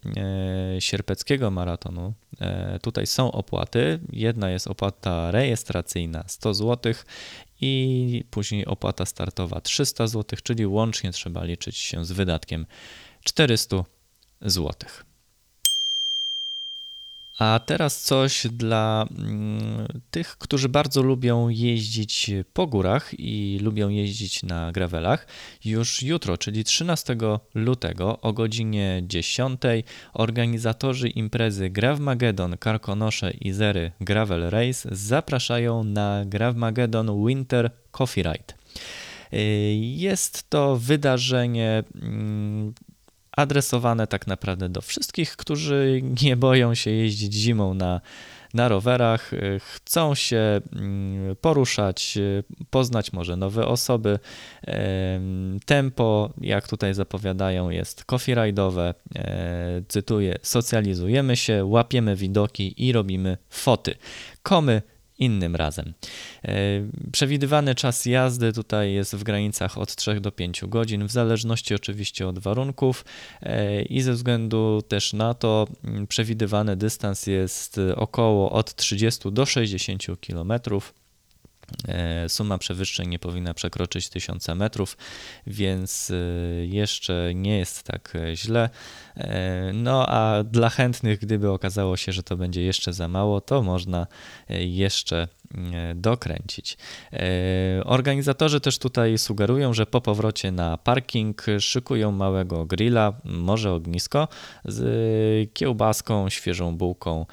sierpeckiego 0.79 1.51
maratonu, 1.51 2.15
tutaj 2.83 3.07
są 3.07 3.33
opłaty. 3.33 4.01
Jedna 4.13 4.51
jest 4.51 4.67
opłata 4.67 5.31
rejestracyjna 5.31 6.25
100 6.27 6.55
zł 6.55 6.95
i 7.61 8.25
później 8.31 8.67
opłata 8.67 9.07
startowa 9.07 9.61
300 9.61 10.07
zł, 10.07 10.39
czyli 10.43 10.67
łącznie 10.67 11.13
trzeba 11.13 11.45
liczyć 11.45 11.77
się 11.77 12.05
z 12.05 12.13
wydatkiem 12.13 12.67
400 13.25 13.85
złotych. 14.43 15.08
A 17.39 17.61
teraz 17.67 18.03
coś 18.03 18.47
dla 18.53 19.07
mm, 19.11 19.87
tych, 20.11 20.39
którzy 20.39 20.69
bardzo 20.69 21.03
lubią 21.03 21.49
jeździć 21.49 22.31
po 22.53 22.67
górach 22.67 23.11
i 23.19 23.59
lubią 23.63 23.89
jeździć 23.89 24.43
na 24.43 24.73
gravelach. 24.73 25.27
Już 25.65 26.03
jutro, 26.03 26.39
czyli 26.39 26.65
13 26.65 27.17
lutego 27.55 28.21
o 28.21 28.33
godzinie 28.33 29.03
10 29.07 29.61
organizatorzy 30.13 31.09
imprezy 31.09 31.71
Gravmagedon 31.71 32.57
Karkonosze 32.57 33.31
i 33.31 33.53
Zery 33.53 33.93
Gravel 34.01 34.51
Race 34.51 34.89
zapraszają 34.93 35.85
na 35.85 36.25
Gravmagedon 36.27 37.27
Winter 37.27 37.71
Coffee 37.91 38.23
Ride. 38.23 38.55
Y, 39.33 39.39
jest 39.81 40.51
to 40.51 40.77
wydarzenie 40.77 41.85
mm, 42.03 42.75
adresowane 43.39 44.07
tak 44.07 44.27
naprawdę 44.27 44.69
do 44.69 44.81
wszystkich, 44.81 45.37
którzy 45.37 46.03
nie 46.23 46.37
boją 46.37 46.75
się 46.75 46.91
jeździć 46.91 47.35
zimą 47.35 47.75
na, 47.75 48.01
na 48.55 48.69
rowerach, 48.69 49.31
chcą 49.59 50.15
się 50.15 50.61
mm, 50.73 51.37
poruszać, 51.37 52.19
poznać 52.71 53.13
może 53.13 53.37
nowe 53.37 53.67
osoby. 53.67 54.19
Tempo, 55.67 56.33
jak 56.41 56.69
tutaj 56.69 56.95
zapowiadają, 56.95 57.71
jest 57.71 58.05
coffee. 58.05 58.33
E, 58.33 59.83
cytuję: 59.89 60.39
socjalizujemy 60.43 61.37
się, 61.37 61.65
łapiemy 61.65 62.17
widoki 62.17 62.87
i 62.87 62.93
robimy 62.93 63.39
foty. 63.51 63.95
Komy 64.43 64.83
innym 65.19 65.57
razem. 65.57 65.95
E, 66.45 66.55
przewidywany 67.13 67.75
czas 67.75 68.07
jazdy 68.07 68.53
tutaj 68.53 68.93
jest 68.93 69.17
w 69.17 69.23
granicach 69.23 69.79
od 69.79 69.97
3 69.97 70.21
do 70.21 70.33
5 70.33 70.65
godzin, 70.67 71.07
w 71.07 71.13
zależności 71.13 71.75
oczywiście 71.75 72.29
od 72.29 72.39
warunków 72.39 73.05
e, 73.43 73.83
i 73.83 74.03
ze 74.03 74.13
względu 74.13 74.83
też 74.89 75.13
na 75.13 75.35
to 75.35 75.67
przewidywany 76.09 76.77
dystans 76.77 77.27
jest 77.27 77.81
około 77.97 78.53
od 78.53 78.75
30 78.75 79.33
do 79.33 79.47
60 79.47 80.21
kilometrów. 80.21 80.95
E, 81.89 82.29
suma 82.29 82.59
przewyższeń 82.59 83.09
nie 83.09 83.19
powinna 83.19 83.55
przekroczyć 83.55 84.09
1000 84.09 84.49
metrów, 84.49 84.97
więc 85.47 86.13
jeszcze 86.63 87.33
nie 87.35 87.59
jest 87.59 87.83
tak 87.83 88.13
źle. 88.35 88.71
No 89.75 90.07
a 90.09 90.45
dla 90.45 90.69
chętnych, 90.69 91.19
gdyby 91.19 91.51
okazało 91.51 91.97
się, 91.97 92.13
że 92.13 92.23
to 92.23 92.37
będzie 92.37 92.63
jeszcze 92.63 92.93
za 92.93 93.09
mało, 93.09 93.41
to 93.41 93.63
można 93.63 94.07
jeszcze 94.49 95.29
dokręcić. 95.95 96.79
Organizatorzy 97.85 98.61
też 98.61 98.79
tutaj 98.79 99.19
sugerują, 99.19 99.75
że 99.75 99.87
po 99.87 100.01
powrocie 100.01 100.53
na 100.53 100.77
parking 100.77 101.47
szykują 101.61 102.13
małego 102.13 102.67
grilla, 102.67 103.13
może 103.25 103.73
ognisko 103.73 104.29
z 104.65 105.55
kiełbaską, 105.55 106.29
świeżą 106.29 106.77
bułką. 106.77 107.27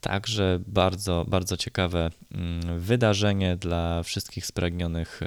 Także 0.00 0.58
bardzo, 0.66 1.24
bardzo 1.28 1.56
ciekawe 1.56 2.10
mm, 2.32 2.80
wydarzenie 2.80 3.56
dla 3.56 4.02
wszystkich 4.02 4.46
spragnionych 4.46 5.20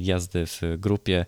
jazdy 0.00 0.46
w 0.46 0.62
grupie, 0.78 1.26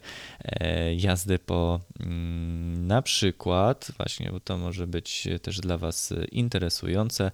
jazdy 0.96 1.38
po 1.38 1.80
mm, 2.00 2.86
na 2.86 3.02
przykład, 3.02 3.87
właśnie, 3.96 4.30
bo 4.32 4.40
to 4.40 4.58
może 4.58 4.86
być 4.86 5.28
też 5.42 5.60
dla 5.60 5.78
Was 5.78 6.14
interesujące. 6.32 7.30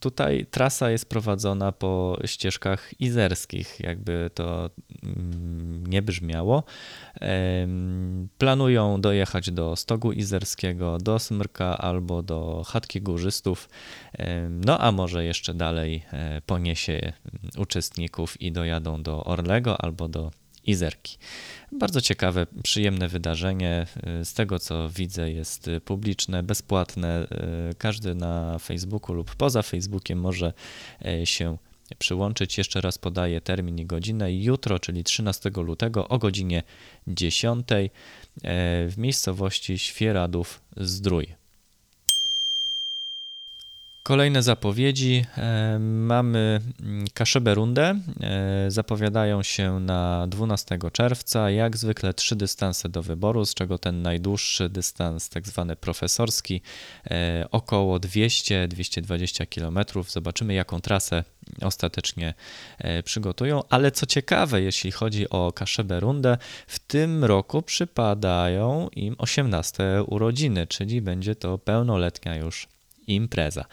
Tutaj 0.00 0.46
trasa 0.50 0.90
jest 0.90 1.08
prowadzona 1.08 1.72
po 1.72 2.18
ścieżkach 2.24 3.00
izerskich, 3.00 3.80
jakby 3.80 4.30
to 4.34 4.70
mm, 5.02 5.86
nie 5.86 6.02
brzmiało. 6.02 6.64
Planują 8.38 9.00
dojechać 9.00 9.50
do 9.50 9.76
Stogu 9.76 10.12
Izerskiego, 10.12 10.98
do 10.98 11.18
Smrka 11.18 11.78
albo 11.78 12.22
do 12.22 12.62
Chatki 12.66 13.00
Górzystów, 13.00 13.68
no 14.50 14.78
a 14.78 14.92
może 14.92 15.24
jeszcze 15.24 15.54
dalej 15.54 16.04
e, 16.12 16.40
poniesie 16.46 17.12
uczestników 17.58 18.40
i 18.40 18.52
dojadą 18.52 19.02
do 19.02 19.24
Orlego 19.24 19.80
albo 19.80 20.08
do 20.08 20.30
Izerki. 20.66 21.18
Bardzo 21.72 22.00
ciekawe, 22.00 22.46
przyjemne 22.62 23.08
wydarzenie. 23.08 23.86
Z 24.24 24.34
tego 24.34 24.58
co 24.58 24.88
widzę, 24.88 25.30
jest 25.30 25.70
publiczne, 25.84 26.42
bezpłatne. 26.42 27.26
Każdy 27.78 28.14
na 28.14 28.58
Facebooku 28.58 29.14
lub 29.14 29.34
poza 29.34 29.62
Facebookiem 29.62 30.20
może 30.20 30.52
e, 31.04 31.26
się 31.26 31.56
przyłączyć. 31.98 32.58
Jeszcze 32.58 32.80
raz 32.80 32.98
podaję 32.98 33.40
termin 33.40 33.78
i 33.78 33.86
godzinę. 33.86 34.34
Jutro, 34.34 34.78
czyli 34.78 35.04
13 35.04 35.50
lutego 35.56 36.08
o 36.08 36.18
godzinie 36.18 36.62
10 37.06 37.66
e, 37.72 37.88
w 38.88 38.94
miejscowości 38.96 39.78
Świeradów 39.78 40.60
Zdrój. 40.76 41.43
Kolejne 44.06 44.42
zapowiedzi. 44.42 45.26
E, 45.38 45.78
mamy 45.78 46.60
mm, 46.80 47.06
Kaszebę 47.14 47.54
Rundę. 47.54 48.00
E, 48.20 48.70
zapowiadają 48.70 49.42
się 49.42 49.80
na 49.80 50.26
12 50.26 50.78
czerwca. 50.92 51.50
Jak 51.50 51.76
zwykle 51.76 52.14
trzy 52.14 52.36
dystanse 52.36 52.88
do 52.88 53.02
wyboru, 53.02 53.44
z 53.44 53.54
czego 53.54 53.78
ten 53.78 54.02
najdłuższy 54.02 54.68
dystans, 54.68 55.28
tak 55.28 55.46
zwany 55.46 55.76
profesorski, 55.76 56.60
e, 57.10 57.46
około 57.50 57.98
200-220 57.98 59.46
km. 59.46 59.78
Zobaczymy, 60.08 60.54
jaką 60.54 60.80
trasę 60.80 61.24
ostatecznie 61.62 62.34
przygotują. 63.04 63.62
Ale 63.70 63.90
co 63.90 64.06
ciekawe, 64.06 64.62
jeśli 64.62 64.92
chodzi 64.92 65.30
o 65.30 65.52
Kaszebę 65.52 66.00
Rundę, 66.00 66.38
w 66.66 66.78
tym 66.78 67.24
roku 67.24 67.62
przypadają 67.62 68.88
im 68.96 69.14
18 69.18 70.02
urodziny, 70.06 70.66
czyli 70.66 71.02
będzie 71.02 71.34
to 71.34 71.58
pełnoletnia 71.58 72.36
już 72.36 72.73
impreza. 73.06 73.64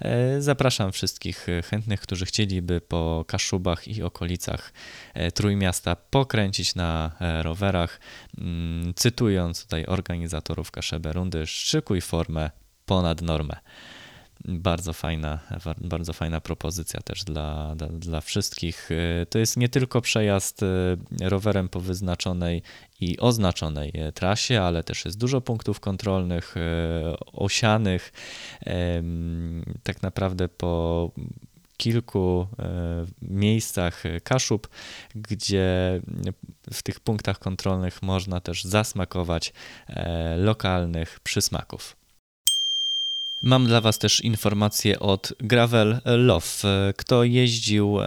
E, 0.00 0.42
zapraszam 0.42 0.92
wszystkich 0.92 1.46
chętnych, 1.70 2.00
którzy 2.00 2.26
chcieliby 2.26 2.80
po 2.80 3.24
Kaszubach 3.28 3.88
i 3.88 4.02
okolicach 4.02 4.72
e, 5.14 5.32
Trójmiasta 5.32 5.96
pokręcić 5.96 6.74
na 6.74 7.12
e, 7.20 7.42
rowerach. 7.42 8.00
Mm, 8.38 8.94
cytując 8.94 9.62
tutaj 9.62 9.84
organizatorów 9.86 10.70
Kaszebę 10.70 11.12
Rundy, 11.12 11.46
szykuj 11.46 12.00
formę 12.00 12.50
ponad 12.86 13.22
normę 13.22 13.56
bardzo 14.44 14.92
fajna, 14.92 15.38
bardzo 15.80 16.12
fajna 16.12 16.40
propozycja 16.40 17.00
też 17.00 17.24
dla, 17.24 17.74
dla, 17.74 17.88
dla, 17.88 18.20
wszystkich. 18.20 18.90
To 19.30 19.38
jest 19.38 19.56
nie 19.56 19.68
tylko 19.68 20.00
przejazd 20.00 20.60
rowerem 21.20 21.68
po 21.68 21.80
wyznaczonej 21.80 22.62
i 23.00 23.18
oznaczonej 23.18 23.92
trasie, 24.14 24.60
ale 24.62 24.84
też 24.84 25.04
jest 25.04 25.18
dużo 25.18 25.40
punktów 25.40 25.80
kontrolnych, 25.80 26.54
osianych. 27.32 28.12
Tak 29.82 30.02
naprawdę 30.02 30.48
po 30.48 31.10
kilku 31.76 32.46
miejscach 33.22 34.02
Kaszub, 34.24 34.68
gdzie 35.14 36.00
w 36.72 36.82
tych 36.82 37.00
punktach 37.00 37.38
kontrolnych 37.38 38.02
można 38.02 38.40
też 38.40 38.64
zasmakować 38.64 39.52
lokalnych 40.36 41.20
przysmaków. 41.20 41.99
Mam 43.42 43.66
dla 43.66 43.80
Was 43.80 43.98
też 43.98 44.20
informację 44.20 44.98
od 44.98 45.32
Gravel 45.38 46.00
Love. 46.04 46.46
Kto 46.96 47.24
jeździł 47.24 48.00
e, 48.00 48.04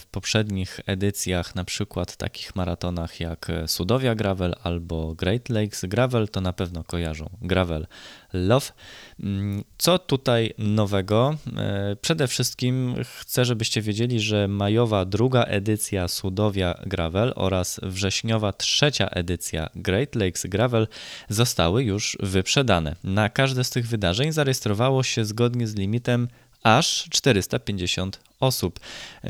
w 0.00 0.06
poprzednich 0.10 0.80
edycjach, 0.86 1.54
na 1.54 1.64
przykład 1.64 2.16
takich 2.16 2.56
maratonach 2.56 3.20
jak 3.20 3.52
Sudowia 3.66 4.14
Gravel 4.14 4.54
albo 4.62 5.14
Great 5.14 5.48
Lakes 5.48 5.84
Gravel, 5.84 6.28
to 6.28 6.40
na 6.40 6.52
pewno 6.52 6.84
kojarzą 6.84 7.30
Gravel 7.42 7.86
Love. 8.32 8.72
Mm, 9.20 9.64
co 9.78 9.98
tutaj 9.98 10.54
nowego? 10.58 11.36
E, 11.56 11.96
przede 12.00 12.26
wszystkim 12.28 12.94
chcę, 13.20 13.44
żebyście 13.44 13.82
wiedzieli, 13.82 14.20
że 14.20 14.48
majowa 14.48 15.04
druga 15.04 15.42
edycja 15.42 16.08
Sudowia 16.08 16.80
Gravel 16.86 17.32
oraz 17.36 17.80
wrześniowa 17.82 18.52
trzecia 18.52 19.08
edycja 19.08 19.68
Great 19.74 20.14
Lakes 20.14 20.46
Gravel 20.46 20.86
zostały 21.28 21.84
już 21.84 22.16
wyprzedane. 22.20 22.96
Na 23.04 23.28
każde 23.28 23.64
z 23.64 23.70
tych 23.70 23.88
wydarzeń 23.88 24.32
zarejestrowało 24.32 25.02
się 25.02 25.24
zgodnie 25.24 25.66
z 25.66 25.74
limitem 25.74 26.28
aż 26.66 27.08
450 27.10 28.20
osób. 28.40 28.80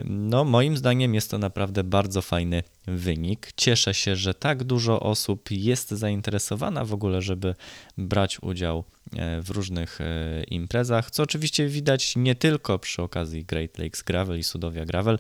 No, 0.04 0.44
moim 0.44 0.76
zdaniem 0.76 1.14
jest 1.14 1.30
to 1.30 1.38
naprawdę 1.38 1.84
bardzo 1.84 2.22
fajny 2.22 2.62
wynik. 2.86 3.52
Cieszę 3.56 3.94
się, 3.94 4.16
że 4.16 4.34
tak 4.34 4.64
dużo 4.64 5.00
osób 5.00 5.50
jest 5.50 5.90
zainteresowana 5.90 6.84
w 6.84 6.92
ogóle, 6.92 7.22
żeby 7.22 7.54
brać 7.98 8.42
udział 8.42 8.84
e, 9.16 9.42
w 9.42 9.50
różnych 9.50 10.00
e, 10.00 10.44
imprezach, 10.44 11.10
co 11.10 11.22
oczywiście 11.22 11.68
widać 11.68 12.16
nie 12.16 12.34
tylko 12.34 12.78
przy 12.78 13.02
okazji 13.02 13.44
Great 13.44 13.78
Lakes 13.78 14.02
Gravel 14.02 14.38
i 14.38 14.44
Sudowia 14.44 14.84
Gravel, 14.84 15.18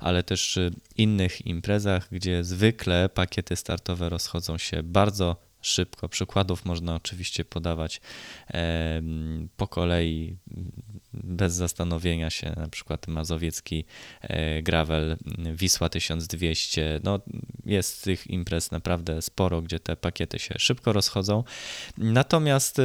ale 0.00 0.22
też 0.22 0.58
innych 0.96 1.46
imprezach, 1.46 2.08
gdzie 2.12 2.44
zwykle 2.44 3.08
pakiety 3.08 3.56
startowe 3.56 4.08
rozchodzą 4.08 4.58
się 4.58 4.82
bardzo 4.82 5.45
szybko. 5.66 6.08
Przykładów 6.08 6.64
można 6.64 6.94
oczywiście 6.94 7.44
podawać 7.44 8.00
po 9.56 9.68
kolei, 9.68 10.36
bez 11.12 11.54
zastanowienia 11.54 12.30
się, 12.30 12.52
na 12.56 12.68
przykład 12.68 13.08
Mazowiecki 13.08 13.84
e, 14.20 14.62
Gravel, 14.62 15.16
Wisła 15.54 15.88
1200. 15.88 17.00
No, 17.04 17.20
jest 17.64 18.04
tych 18.04 18.26
imprez 18.26 18.70
naprawdę 18.70 19.22
sporo, 19.22 19.62
gdzie 19.62 19.80
te 19.80 19.96
pakiety 19.96 20.38
się 20.38 20.54
szybko 20.58 20.92
rozchodzą. 20.92 21.44
Natomiast 21.98 22.78
e, 22.78 22.82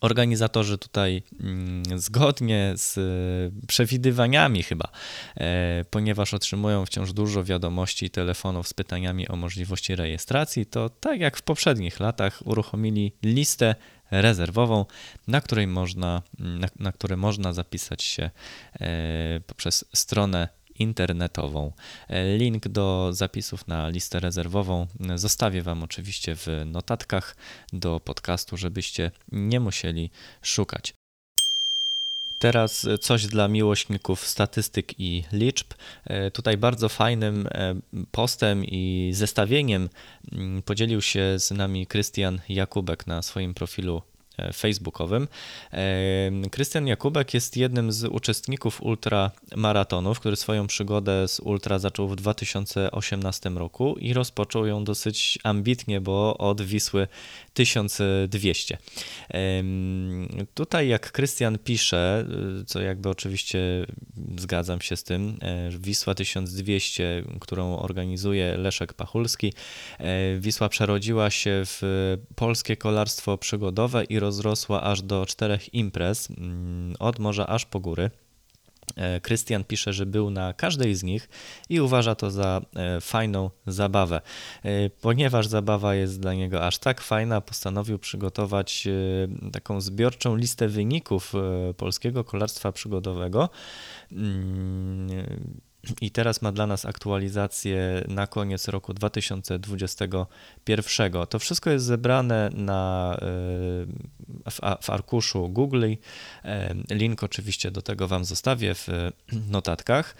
Organizatorzy 0.00 0.78
tutaj 0.78 1.22
mm, 1.40 1.82
zgodnie 1.98 2.72
z 2.76 2.98
e, 2.98 3.66
przewidywaniami 3.66 4.62
chyba, 4.62 4.88
e, 5.36 5.84
ponieważ 5.90 6.34
otrzymują 6.34 6.86
wciąż 6.86 7.12
dużo 7.12 7.44
wiadomości 7.44 8.06
i 8.06 8.10
telefonów 8.10 8.68
z 8.68 8.74
pytaniami 8.74 9.28
o 9.28 9.36
możliwości 9.36 9.96
rejestracji, 9.96 10.66
to 10.66 10.88
tak 10.90 11.20
jak 11.20 11.36
w 11.36 11.42
poprzednich 11.42 12.00
latach 12.00 12.46
uruchomili 12.46 13.12
listę 13.22 13.74
rezerwową, 14.10 14.84
na 15.28 15.40
której 15.40 15.66
można, 15.66 16.22
na, 16.38 16.68
na 16.78 17.16
można 17.16 17.52
zapisać 17.52 18.02
się 18.02 18.30
e, 18.80 19.40
poprzez 19.46 19.84
stronę 19.94 20.48
internetową. 20.78 21.72
Link 22.36 22.68
do 22.68 23.08
zapisów 23.12 23.68
na 23.68 23.88
listę 23.88 24.20
rezerwową 24.20 24.86
zostawię 25.14 25.62
Wam 25.62 25.82
oczywiście 25.82 26.36
w 26.36 26.46
notatkach 26.66 27.36
do 27.72 28.00
podcastu, 28.00 28.56
żebyście 28.56 29.10
nie 29.32 29.60
musieli 29.60 30.10
szukać. 30.42 30.94
Teraz 32.38 32.86
coś 33.00 33.26
dla 33.26 33.48
miłośników 33.48 34.26
statystyk 34.26 35.00
i 35.00 35.24
liczb. 35.32 35.66
Tutaj 36.32 36.56
bardzo 36.56 36.88
fajnym 36.88 37.46
e, 37.46 37.74
postem 38.10 38.64
i 38.64 39.10
zestawieniem 39.14 39.88
mm, 40.32 40.62
podzielił 40.62 41.02
się 41.02 41.38
z 41.38 41.50
nami 41.50 41.86
Krystian 41.86 42.40
Jakubek 42.48 43.06
na 43.06 43.22
swoim 43.22 43.54
profilu 43.54 44.02
facebookowym. 44.54 45.28
Krystian 46.50 46.86
Jakubek 46.86 47.34
jest 47.34 47.56
jednym 47.56 47.92
z 47.92 48.04
uczestników 48.04 48.82
ultramaratonów, 48.82 50.20
który 50.20 50.36
swoją 50.36 50.66
przygodę 50.66 51.28
z 51.28 51.40
ultra 51.40 51.78
zaczął 51.78 52.08
w 52.08 52.16
2018 52.16 53.50
roku 53.50 53.96
i 53.98 54.12
rozpoczął 54.12 54.66
ją 54.66 54.84
dosyć 54.84 55.38
ambitnie, 55.44 56.00
bo 56.00 56.38
od 56.38 56.62
Wisły 56.62 57.08
1200. 57.54 58.78
Tutaj 60.54 60.88
jak 60.88 61.12
Krystian 61.12 61.58
pisze, 61.58 62.26
co 62.66 62.80
jakby 62.80 63.08
oczywiście 63.08 63.86
zgadzam 64.38 64.80
się 64.80 64.96
z 64.96 65.04
tym, 65.04 65.38
e, 65.42 65.70
Wisła 65.70 66.14
1200, 66.14 67.24
którą 67.40 67.78
organizuje 67.78 68.56
Leszek 68.56 68.92
Pachulski, 68.92 69.52
e, 69.98 70.38
Wisła 70.38 70.68
przerodziła 70.68 71.30
się 71.30 71.62
w 71.66 71.82
polskie 72.34 72.76
kolarstwo 72.76 73.38
przygodowe 73.38 74.04
i 74.04 74.18
rozrosła 74.28 74.82
aż 74.82 75.02
do 75.02 75.26
czterech 75.26 75.74
imprez, 75.74 76.28
mm, 76.30 76.94
od 76.98 77.18
morza 77.18 77.46
aż 77.46 77.66
po 77.66 77.80
góry. 77.80 78.10
Krystian 79.22 79.64
pisze, 79.64 79.92
że 79.92 80.06
był 80.06 80.30
na 80.30 80.52
każdej 80.52 80.94
z 80.94 81.02
nich 81.02 81.28
i 81.68 81.80
uważa 81.80 82.14
to 82.14 82.30
za 82.30 82.60
fajną 83.00 83.50
zabawę. 83.66 84.20
Ponieważ 85.00 85.46
zabawa 85.46 85.94
jest 85.94 86.20
dla 86.20 86.34
niego 86.34 86.66
aż 86.66 86.78
tak 86.78 87.00
fajna, 87.00 87.40
postanowił 87.40 87.98
przygotować 87.98 88.88
taką 89.52 89.80
zbiorczą 89.80 90.36
listę 90.36 90.68
wyników 90.68 91.32
polskiego 91.76 92.24
kolarstwa 92.24 92.72
przygodowego 92.72 93.48
mm, 94.12 95.08
i 96.00 96.10
teraz 96.10 96.42
ma 96.42 96.52
dla 96.52 96.66
nas 96.66 96.84
aktualizację 96.84 98.04
na 98.08 98.26
koniec 98.26 98.68
roku 98.68 98.94
2021. 98.94 101.26
To 101.28 101.38
wszystko 101.38 101.70
jest 101.70 101.84
zebrane 101.84 102.50
na, 102.54 103.16
e, 103.16 103.20
w, 104.50 104.60
w 104.82 104.90
arkuszu 104.90 105.48
Google. 105.48 105.84
E, 106.44 106.74
link 106.90 107.24
oczywiście 107.24 107.70
do 107.70 107.82
tego 107.82 108.08
Wam 108.08 108.24
zostawię 108.24 108.74
w 108.74 108.88
notatkach. 109.50 110.14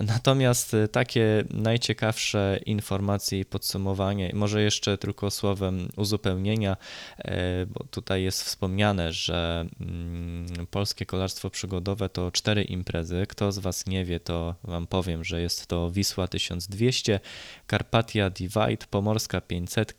Natomiast 0.00 0.76
takie 0.92 1.44
najciekawsze 1.50 2.60
informacje 2.66 3.40
i 3.40 3.44
podsumowanie, 3.44 4.30
może 4.34 4.62
jeszcze 4.62 4.98
tylko 4.98 5.30
słowem 5.30 5.88
uzupełnienia, 5.96 6.76
e, 7.18 7.66
bo 7.66 7.84
tutaj 7.90 8.22
jest 8.22 8.42
wspomniane, 8.42 9.12
że 9.12 9.66
mm, 9.80 10.66
polskie 10.70 11.06
kolarstwo 11.06 11.50
przygodowe 11.50 12.08
to 12.08 12.30
cztery 12.30 12.62
imprezy. 12.62 13.24
Kto 13.28 13.52
z 13.52 13.58
Was 13.58 13.86
nie 13.86 13.91
wie, 14.04 14.20
to 14.20 14.54
Wam 14.64 14.86
powiem, 14.86 15.24
że 15.24 15.40
jest 15.40 15.66
to 15.66 15.90
Wisła 15.90 16.28
1200, 16.28 17.20
Karpatia 17.66 18.30
Divide, 18.30 18.86
Pomorska 18.90 19.40
500 19.40 19.94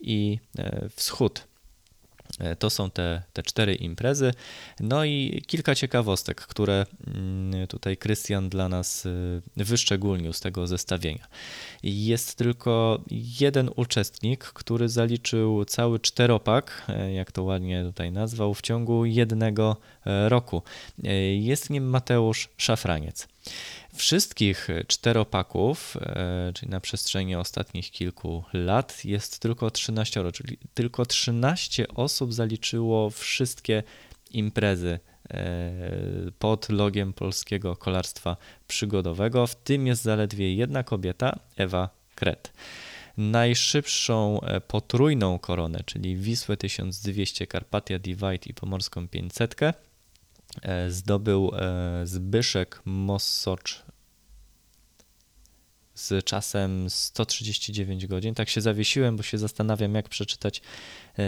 i 0.00 0.38
e, 0.58 0.88
Wschód 0.96 1.46
to 2.58 2.70
są 2.70 2.90
te, 2.90 3.22
te 3.32 3.42
cztery 3.42 3.74
imprezy. 3.74 4.32
No 4.80 5.04
i 5.04 5.42
kilka 5.46 5.74
ciekawostek, 5.74 6.40
które 6.40 6.86
mm, 7.06 7.66
tutaj 7.66 7.96
Krystian 7.96 8.48
dla 8.48 8.68
nas 8.68 9.06
e, 9.06 9.64
wyszczególnił 9.64 10.32
z 10.32 10.40
tego 10.40 10.66
zestawienia. 10.66 11.26
Jest 11.82 12.34
tylko 12.34 13.00
jeden 13.40 13.70
uczestnik, 13.76 14.44
który 14.44 14.88
zaliczył 14.88 15.64
cały 15.64 16.00
czteropak, 16.00 16.82
e, 16.88 17.12
jak 17.12 17.32
to 17.32 17.42
ładnie 17.42 17.84
tutaj 17.84 18.12
nazwał, 18.12 18.54
w 18.54 18.62
ciągu 18.62 19.04
jednego 19.04 19.76
roku. 20.28 20.62
Jest 21.38 21.70
nim 21.70 21.84
Mateusz 21.84 22.48
Szafraniec. 22.56 23.28
Wszystkich 23.96 24.68
czteropaków, 24.86 25.96
e, 26.00 26.52
czyli 26.54 26.70
na 26.70 26.80
przestrzeni 26.80 27.36
ostatnich 27.36 27.90
kilku 27.90 28.44
lat, 28.52 29.04
jest 29.04 29.38
tylko 29.38 29.70
13, 29.70 30.32
czyli 30.32 30.58
tylko 30.74 31.06
13 31.06 31.88
osób 31.88 32.32
zaliczyło 32.32 33.10
wszystkie 33.10 33.82
imprezy 34.30 34.98
e, 35.30 35.70
pod 36.38 36.68
logiem 36.68 37.12
polskiego 37.12 37.76
kolarstwa 37.76 38.36
przygodowego. 38.68 39.46
W 39.46 39.54
tym 39.54 39.86
jest 39.86 40.02
zaledwie 40.02 40.54
jedna 40.54 40.82
kobieta, 40.82 41.38
Ewa 41.56 41.88
Kret. 42.14 42.52
Najszybszą 43.16 44.40
e, 44.40 44.60
potrójną 44.60 45.38
koronę, 45.38 45.80
czyli 45.86 46.16
Wisłę 46.16 46.56
1200, 46.56 47.46
Karpatia 47.46 47.98
Divide 47.98 48.46
i 48.46 48.54
Pomorską 48.54 49.08
500 49.08 49.56
zdobył 50.88 51.52
Zbyszek 52.04 52.82
Mossocz 52.84 53.85
z 55.96 56.24
czasem 56.24 56.90
139 56.90 58.06
godzin. 58.06 58.34
Tak 58.34 58.48
się 58.48 58.60
zawiesiłem, 58.60 59.16
bo 59.16 59.22
się 59.22 59.38
zastanawiam, 59.38 59.94
jak 59.94 60.08
przeczytać 60.08 60.62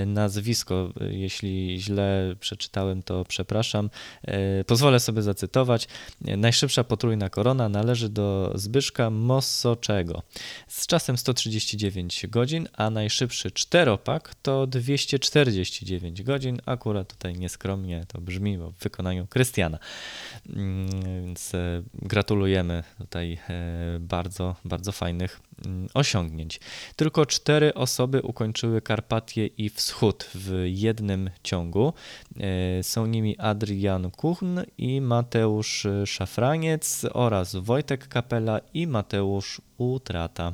nazwisko. 0.07 0.92
Jeśli 1.11 1.81
źle 1.81 2.35
przeczytałem, 2.40 3.03
to 3.03 3.24
przepraszam. 3.24 3.90
E, 4.22 4.64
pozwolę 4.64 5.01
sobie 5.01 5.22
zacytować. 5.22 5.88
Najszybsza 6.20 6.85
potrójna 6.85 7.31
korona 7.31 7.68
należy 7.68 8.09
do 8.09 8.53
Zbyszka 8.55 9.11
Mossoczego 9.11 10.22
z 10.68 10.87
czasem 10.87 11.18
139 11.18 12.27
godzin, 12.29 12.68
a 12.72 12.90
najszybszy 12.90 13.51
czteropak 13.51 14.35
to 14.42 14.66
249 14.66 16.22
godzin. 16.22 16.61
Akurat 16.66 17.12
tutaj 17.12 17.35
nieskromnie 17.35 18.05
to 18.09 18.20
brzmi, 18.20 18.59
bo 18.59 18.70
w 18.70 18.79
wykonaniu 18.79 19.27
Krystiana. 19.27 19.79
Mm, 20.48 20.88
więc 21.27 21.55
e, 21.55 21.83
gratulujemy 21.94 22.85
tutaj 22.98 23.38
bardzo 24.01 24.57
bardzo 24.64 24.92
fajnych 24.92 25.40
osiągnięć. 25.94 26.61
Tylko 26.97 27.27
cztery 27.27 27.75
osoby 27.75 28.23
ukończyły 28.23 28.83
Karpatię 28.83 29.47
i 29.47 29.71
Wschód 29.71 30.31
w 30.35 30.62
jednym 30.66 31.31
ciągu. 31.42 31.92
E, 32.40 32.83
są 32.83 33.07
nimi 33.07 33.38
Adrian 33.38 34.11
Kuchn 34.11 34.59
i 34.79 35.01
Mateusz 35.01 35.87
Szafraniec 36.07 37.07
oraz 37.12 37.57
Wojtek 37.57 38.09
Kapela 38.09 38.61
i 38.75 38.87
Mateusz 38.87 39.61
Utrata. 39.79 40.53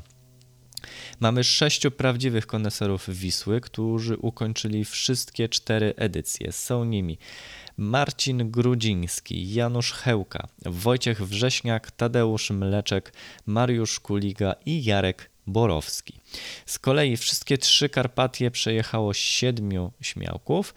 Mamy 1.21 1.45
sześciu 1.45 1.91
prawdziwych 1.91 2.47
koneserów 2.47 3.11
Wisły, 3.11 3.61
którzy 3.61 4.17
ukończyli 4.17 4.85
wszystkie 4.85 5.49
cztery 5.49 5.95
edycje. 5.97 6.53
Są 6.53 6.85
nimi 6.85 7.19
Marcin 7.77 8.51
Grudziński, 8.51 9.55
Janusz 9.55 9.93
Hełka, 9.93 10.49
Wojciech 10.67 11.27
Wrześniak, 11.27 11.91
Tadeusz 11.91 12.51
Mleczek, 12.51 13.13
Mariusz 13.47 14.01
Kuliga 14.01 14.55
i 14.67 14.85
Jarek 14.85 15.31
Borowski. 15.47 16.21
Z 16.67 16.79
kolei 16.79 17.17
wszystkie 17.17 17.59
trzy 17.59 17.89
Karpatie 17.89 18.51
przejechało 18.51 19.15
siedmiu 19.15 19.93
śmiałków: 20.01 20.75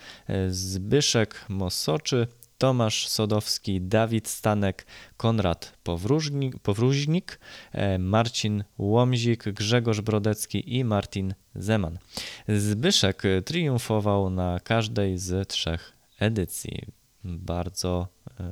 Zbyszek 0.49 1.45
Mosoczy, 1.49 2.27
Tomasz 2.57 3.07
Sodowski, 3.07 3.81
Dawid 3.81 4.27
Stanek, 4.27 4.85
Konrad 5.17 5.77
Powróżnik, 5.83 6.59
Powróźnik, 6.59 7.39
e, 7.71 7.99
Marcin 7.99 8.63
Łomzik, 8.77 9.43
Grzegorz 9.43 10.01
Brodecki 10.01 10.77
i 10.77 10.83
Martin 10.83 11.33
Zeman. 11.55 11.99
Zbyszek 12.47 13.23
triumfował 13.45 14.29
na 14.29 14.59
każdej 14.59 15.17
z 15.17 15.49
trzech 15.49 15.93
edycji. 16.19 16.81
Bardzo 17.23 18.07
e, 18.39 18.43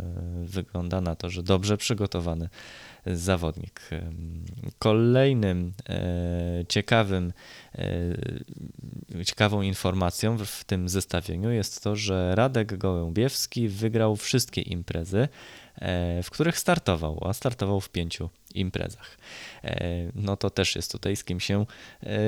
wygląda 0.43 1.01
na 1.01 1.15
to, 1.15 1.29
że 1.29 1.43
dobrze 1.43 1.77
przygotowany 1.77 2.49
zawodnik. 3.05 3.89
Kolejnym 4.79 5.73
e, 5.89 6.65
ciekawym, 6.69 7.33
e, 7.75 9.25
ciekawą 9.25 9.61
informacją 9.61 10.37
w 10.37 10.63
tym 10.63 10.89
zestawieniu 10.89 11.51
jest 11.51 11.83
to, 11.83 11.95
że 11.95 12.35
Radek 12.35 12.77
Gołębiewski 12.77 13.67
wygrał 13.69 14.15
wszystkie 14.15 14.61
imprezy, 14.61 15.27
w 16.23 16.27
których 16.31 16.59
startował, 16.59 17.21
a 17.25 17.33
startował 17.33 17.81
w 17.81 17.89
pięciu 17.89 18.29
imprezach. 18.53 19.17
No 20.15 20.37
to 20.37 20.49
też 20.49 20.75
jest 20.75 20.91
tutaj 20.91 21.15
z 21.15 21.23
kim 21.23 21.39
się 21.39 21.65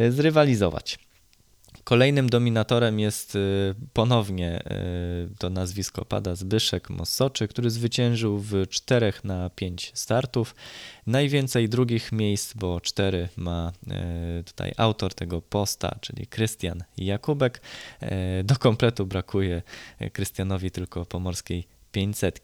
zrywalizować. 0.09 0.99
Kolejnym 1.87 2.29
dominatorem 2.29 2.99
jest 2.99 3.35
y, 3.35 3.75
ponownie 3.93 4.59
y, 4.59 5.37
to 5.37 5.49
nazwisko 5.49 6.05
pada 6.05 6.35
Zbyszek 6.35 6.89
Mossoczy, 6.89 7.47
który 7.47 7.69
zwyciężył 7.69 8.37
w 8.39 8.67
4 8.69 9.13
na 9.23 9.49
5 9.49 9.91
startów. 9.95 10.55
Najwięcej 11.05 11.69
drugich 11.69 12.11
miejsc, 12.11 12.53
bo 12.53 12.81
4 12.81 13.29
ma 13.37 13.71
y, 14.39 14.43
tutaj 14.43 14.71
autor 14.77 15.13
tego 15.13 15.41
posta, 15.41 15.97
czyli 16.01 16.27
Krystian 16.27 16.83
Jakubek. 16.97 17.61
Do 18.43 18.55
kompletu 18.55 19.05
brakuje 19.05 19.61
Krystianowi 20.13 20.71
tylko 20.71 21.05
pomorskiej 21.05 21.76
500. 21.97 22.39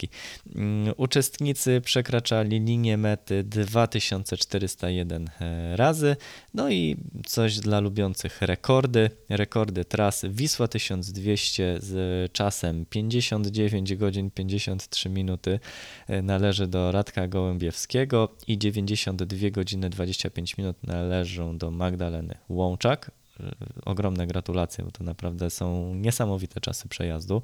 Mm, 0.56 0.94
uczestnicy 0.98 1.82
przekraczali 1.82 2.60
linię 2.60 2.98
mety 2.98 3.44
2401 3.44 5.30
e, 5.42 5.78
razy. 5.78 6.16
No 6.54 6.70
i 6.70 6.98
coś 7.26 7.60
dla 7.60 7.80
lubiących 7.80 8.42
rekordy. 8.42 9.10
Rekordy 9.30 9.86
tras 9.86 10.26
Wisła 10.30 10.68
1200 10.68 11.78
z 11.80 12.32
czasem 12.32 12.86
59 12.86 13.96
godzin 13.96 14.32
53 14.32 15.10
minuty 15.10 15.60
e, 16.08 16.22
należy 16.22 16.68
do 16.68 16.92
Radka 16.92 17.28
Gołębiewskiego 17.28 18.36
i 18.48 18.58
92 18.58 19.50
godziny 19.50 19.90
25 19.90 20.58
minut 20.58 20.78
należą 20.84 21.58
do 21.58 21.72
Magdaleny 21.72 22.38
Łączak. 22.50 23.23
E, 23.44 23.56
ogromne 23.86 24.28
gratulacje, 24.28 24.84
bo 24.84 24.92
to 24.92 25.04
naprawdę 25.04 25.50
są 25.50 25.96
niesamowite 25.96 26.62
czasy 26.62 26.88
przejazdu. 26.90 27.42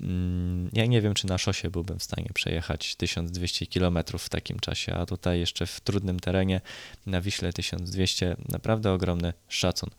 Mm, 0.00 0.70
ja 0.72 0.86
nie 0.86 1.00
wiem, 1.00 1.14
czy 1.14 1.26
na 1.26 1.38
szosie 1.38 1.70
byłbym 1.70 1.98
w 1.98 2.02
stanie 2.02 2.28
przejechać 2.34 2.96
1200 2.96 3.66
km 3.66 3.98
w 4.18 4.28
takim 4.28 4.58
czasie, 4.58 4.94
a 4.94 5.06
tutaj 5.06 5.40
jeszcze 5.40 5.66
w 5.66 5.80
trudnym 5.80 6.20
terenie 6.20 6.60
na 7.06 7.20
Wiśle 7.20 7.52
1200, 7.52 8.36
naprawdę 8.48 8.92
ogromny 8.92 9.32
szacun. 9.48 9.90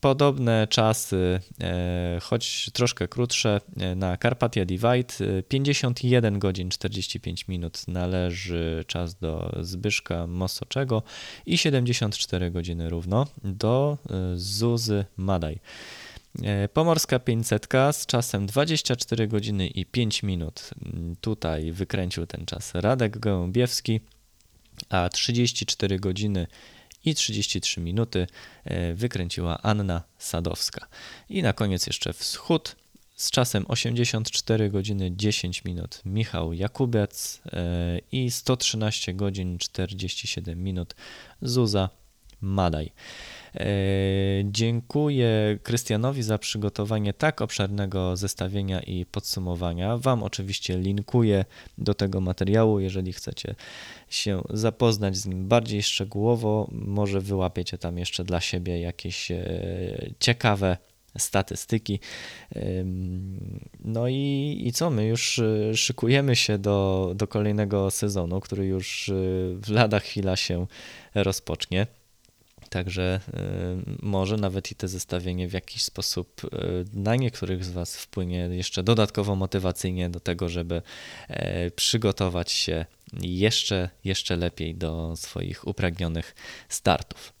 Podobne 0.00 0.66
czasy, 0.70 1.40
e, 1.60 2.18
choć 2.22 2.70
troszkę 2.72 3.08
krótsze, 3.08 3.60
e, 3.76 3.94
na 3.94 4.16
Carpathia 4.16 4.64
Divide 4.64 5.42
51 5.48 6.38
godzin 6.38 6.70
45 6.70 7.48
minut 7.48 7.88
należy 7.88 8.84
czas 8.86 9.14
do 9.14 9.56
Zbyszka 9.60 10.26
Mosoczego 10.26 11.02
i 11.46 11.58
74 11.58 12.50
godziny 12.50 12.90
równo 12.90 13.26
do 13.44 13.98
e, 14.10 14.36
Zuzy 14.36 15.04
Madaj. 15.16 15.60
Pomorska 16.72 17.18
500 17.18 17.68
z 17.92 18.06
czasem 18.06 18.46
24 18.46 19.28
godziny 19.28 19.66
i 19.66 19.86
5 19.86 20.22
minut. 20.22 20.70
Tutaj 21.20 21.72
wykręcił 21.72 22.26
ten 22.26 22.46
czas 22.46 22.74
Radek 22.74 23.18
Gołębiewski, 23.18 24.00
a 24.88 25.08
34 25.08 25.98
godziny 25.98 26.46
i 27.04 27.14
33 27.14 27.80
minuty 27.80 28.26
wykręciła 28.94 29.62
Anna 29.62 30.02
Sadowska. 30.18 30.86
I 31.28 31.42
na 31.42 31.52
koniec 31.52 31.86
jeszcze 31.86 32.12
wschód 32.12 32.76
z 33.16 33.30
czasem 33.30 33.64
84 33.68 34.70
godziny 34.70 35.16
10 35.16 35.64
minut 35.64 36.02
Michał 36.04 36.52
Jakubiec 36.52 37.40
i 38.12 38.30
113 38.30 39.14
godzin 39.14 39.58
47 39.58 40.62
minut 40.62 40.94
Zuza 41.42 41.90
Madaj. 42.40 42.92
E, 43.54 43.66
dziękuję 44.44 45.58
Krystianowi 45.62 46.22
za 46.22 46.38
przygotowanie 46.38 47.12
tak 47.12 47.40
obszernego 47.40 48.16
zestawienia 48.16 48.80
i 48.80 49.06
podsumowania. 49.06 49.96
Wam 49.96 50.22
oczywiście 50.22 50.78
linkuję 50.78 51.44
do 51.78 51.94
tego 51.94 52.20
materiału, 52.20 52.80
jeżeli 52.80 53.12
chcecie 53.12 53.54
się 54.08 54.42
zapoznać 54.50 55.16
z 55.16 55.26
nim 55.26 55.48
bardziej 55.48 55.82
szczegółowo. 55.82 56.68
Może 56.72 57.20
wyłapiecie 57.20 57.78
tam 57.78 57.98
jeszcze 57.98 58.24
dla 58.24 58.40
siebie 58.40 58.80
jakieś 58.80 59.30
e, 59.30 59.44
ciekawe 60.18 60.76
statystyki. 61.18 62.00
No 63.84 64.08
i, 64.08 64.62
i 64.64 64.72
co? 64.72 64.90
My 64.90 65.06
już 65.06 65.38
e, 65.38 65.76
szykujemy 65.76 66.36
się 66.36 66.58
do, 66.58 67.12
do 67.14 67.26
kolejnego 67.26 67.90
sezonu, 67.90 68.40
który 68.40 68.66
już 68.66 69.10
w 69.54 69.70
lada 69.70 70.00
chwila 70.00 70.36
się 70.36 70.66
rozpocznie. 71.14 71.86
Także 72.70 73.20
y, 73.28 73.96
może 74.02 74.36
nawet 74.36 74.72
i 74.72 74.74
to 74.74 74.88
zestawienie 74.88 75.48
w 75.48 75.52
jakiś 75.52 75.84
sposób 75.84 76.40
na 76.92 77.16
niektórych 77.16 77.64
z 77.64 77.70
Was 77.70 77.96
wpłynie 77.96 78.38
jeszcze 78.38 78.82
dodatkowo 78.82 79.36
motywacyjnie 79.36 80.10
do 80.10 80.20
tego, 80.20 80.48
żeby 80.48 80.82
e, 81.28 81.70
przygotować 81.70 82.52
się 82.52 82.86
jeszcze, 83.20 83.90
jeszcze 84.04 84.36
lepiej 84.36 84.74
do 84.74 85.16
swoich 85.16 85.66
upragnionych 85.66 86.34
startów. 86.68 87.39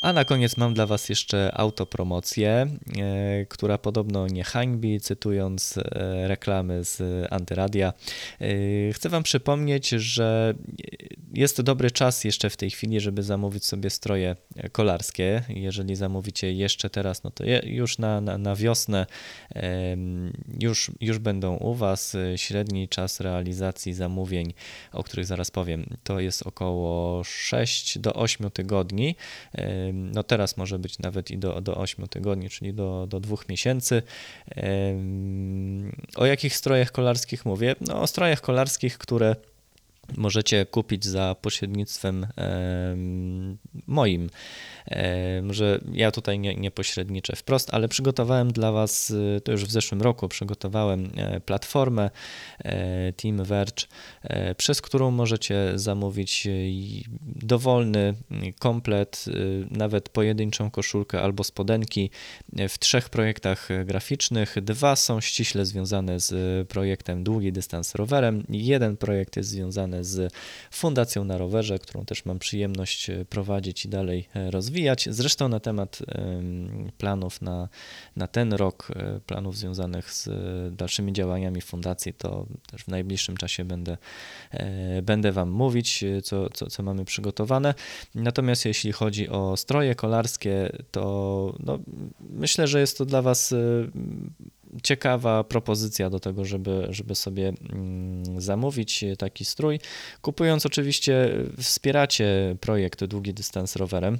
A 0.00 0.12
na 0.12 0.24
koniec 0.24 0.56
mam 0.56 0.74
dla 0.74 0.86
Was 0.86 1.08
jeszcze 1.08 1.54
autopromocję, 1.54 2.66
e, 2.98 3.46
która 3.46 3.78
podobno 3.78 4.26
nie 4.26 4.44
hańbi, 4.44 5.00
cytując 5.00 5.78
e, 5.78 6.28
reklamy 6.28 6.84
z 6.84 7.02
Antyradia. 7.32 7.92
E, 8.40 8.92
chcę 8.92 9.08
Wam 9.08 9.22
przypomnieć, 9.22 9.88
że 9.88 10.54
jest 11.34 11.60
dobry 11.62 11.90
czas 11.90 12.24
jeszcze 12.24 12.50
w 12.50 12.56
tej 12.56 12.70
chwili, 12.70 13.00
żeby 13.00 13.22
zamówić 13.22 13.66
sobie 13.66 13.90
stroje 13.90 14.36
kolarskie. 14.72 15.42
Jeżeli 15.48 15.96
zamówicie 15.96 16.52
jeszcze 16.52 16.90
teraz, 16.90 17.24
no 17.24 17.30
to 17.30 17.44
już 17.62 17.98
na, 17.98 18.20
na, 18.20 18.38
na 18.38 18.56
wiosnę 18.56 19.06
już, 20.60 20.90
już 21.00 21.18
będą 21.18 21.56
u 21.56 21.74
Was. 21.74 22.16
Średni 22.36 22.88
czas 22.88 23.20
realizacji 23.20 23.94
zamówień, 23.94 24.54
o 24.92 25.02
których 25.02 25.26
zaraz 25.26 25.50
powiem, 25.50 25.86
to 26.04 26.20
jest 26.20 26.46
około 26.46 27.24
6 27.24 27.98
do 27.98 28.14
8 28.14 28.50
tygodni 28.50 29.16
no 29.94 30.22
teraz 30.22 30.56
może 30.56 30.78
być 30.78 30.98
nawet 30.98 31.30
i 31.30 31.38
do, 31.38 31.60
do 31.60 31.76
8 31.76 32.08
tygodni, 32.08 32.50
czyli 32.50 32.74
do, 32.74 33.06
do 33.06 33.20
2 33.20 33.36
miesięcy. 33.48 34.02
O 36.16 36.26
jakich 36.26 36.56
strojach 36.56 36.92
kolarskich 36.92 37.44
mówię? 37.44 37.74
No 37.80 38.02
o 38.02 38.06
strojach 38.06 38.40
kolarskich, 38.40 38.98
które 38.98 39.36
możecie 40.16 40.66
kupić 40.66 41.04
za 41.04 41.36
pośrednictwem 41.42 42.26
moim. 43.86 44.30
Może 45.42 45.80
ja 45.92 46.10
tutaj 46.10 46.38
nie, 46.38 46.54
nie 46.54 46.70
pośredniczę 46.70 47.36
wprost, 47.36 47.74
ale 47.74 47.88
przygotowałem 47.88 48.52
dla 48.52 48.72
Was, 48.72 49.10
y, 49.10 49.40
to 49.44 49.52
już 49.52 49.64
w 49.64 49.70
zeszłym 49.70 50.02
roku, 50.02 50.28
przygotowałem 50.28 51.10
e, 51.16 51.40
platformę 51.40 52.10
e, 52.58 53.12
Team 53.12 53.44
Verge, 53.44 53.86
e, 54.22 54.54
przez 54.54 54.82
którą 54.82 55.10
możecie 55.10 55.72
zamówić 55.74 56.48
dowolny 57.22 58.14
komplet, 58.58 59.24
nawet 59.70 60.08
pojedynczą 60.08 60.70
koszulkę 60.70 61.22
albo 61.22 61.44
spodenki 61.44 62.10
w 62.68 62.78
trzech 62.78 63.08
projektach 63.08 63.68
graficznych. 63.84 64.56
Dwa 64.62 64.96
są 64.96 65.20
ściśle 65.20 65.66
związane 65.66 66.20
z 66.20 66.68
projektem 66.68 67.24
Długi 67.24 67.52
Dystans 67.52 67.94
Rowerem. 67.94 68.44
Jeden 68.48 68.96
projekt 68.96 69.36
jest 69.36 69.48
związany 69.48 69.97
z 70.04 70.32
Fundacją 70.70 71.24
na 71.24 71.38
Rowerze, 71.38 71.78
którą 71.78 72.04
też 72.04 72.24
mam 72.24 72.38
przyjemność 72.38 73.10
prowadzić 73.28 73.84
i 73.84 73.88
dalej 73.88 74.28
rozwijać 74.50 74.68
rozwijać. 74.68 75.08
Zresztą 75.10 75.48
na 75.48 75.60
temat 75.60 75.98
planów 76.98 77.42
na, 77.42 77.68
na 78.16 78.26
ten 78.26 78.52
rok, 78.52 78.88
e, 78.96 79.20
planów 79.26 79.56
związanych 79.56 80.12
z 80.12 80.28
dalszymi 80.76 81.12
działaniami 81.12 81.60
fundacji, 81.60 82.14
to 82.14 82.46
też 82.70 82.82
w 82.82 82.88
najbliższym 82.88 83.36
czasie 83.36 83.64
będę, 83.64 83.96
e, 84.50 85.02
będę 85.02 85.32
Wam 85.32 85.50
mówić, 85.50 86.04
e, 86.04 86.22
co, 86.22 86.50
co, 86.50 86.66
co 86.66 86.82
mamy 86.82 87.04
przygotowane. 87.04 87.74
Natomiast 88.14 88.64
jeśli 88.64 88.92
chodzi 88.92 89.28
o 89.28 89.56
stroje 89.56 89.94
kolarskie, 89.94 90.72
to 90.90 91.54
no, 91.60 91.78
myślę, 92.20 92.66
że 92.66 92.80
jest 92.80 92.98
to 92.98 93.04
dla 93.04 93.22
Was 93.22 93.54
ciekawa 94.82 95.44
propozycja 95.44 96.10
do 96.10 96.20
tego, 96.20 96.44
żeby, 96.44 96.86
żeby 96.90 97.14
sobie 97.14 97.52
mm, 97.72 98.40
zamówić 98.40 99.04
taki 99.18 99.44
strój. 99.44 99.80
Kupując 100.22 100.66
oczywiście 100.66 101.30
wspieracie 101.60 102.56
projekt 102.60 103.04
Długi 103.04 103.34
Dystans 103.34 103.76
Rowerem 103.76 104.18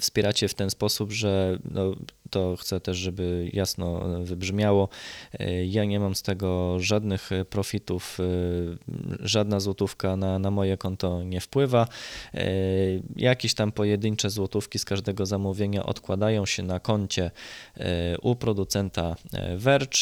wspieracie 0.00 0.48
w 0.48 0.54
ten 0.54 0.70
sposób, 0.70 1.12
że 1.12 1.58
no, 1.70 1.94
to 2.30 2.56
chcę 2.56 2.80
też, 2.80 2.96
żeby 2.96 3.50
jasno 3.52 4.00
wybrzmiało. 4.24 4.88
Ja 5.66 5.84
nie 5.84 6.00
mam 6.00 6.14
z 6.14 6.22
tego 6.22 6.80
żadnych 6.80 7.30
profitów, 7.50 8.18
żadna 9.20 9.60
złotówka 9.60 10.16
na, 10.16 10.38
na 10.38 10.50
moje 10.50 10.76
konto 10.76 11.22
nie 11.22 11.40
wpływa. 11.40 11.88
Jakieś 13.16 13.54
tam 13.54 13.72
pojedyncze 13.72 14.30
złotówki 14.30 14.78
z 14.78 14.84
każdego 14.84 15.26
zamówienia 15.26 15.86
odkładają 15.86 16.46
się 16.46 16.62
na 16.62 16.80
koncie 16.80 17.30
u 18.22 18.36
producenta 18.36 19.16
Verge. 19.56 19.98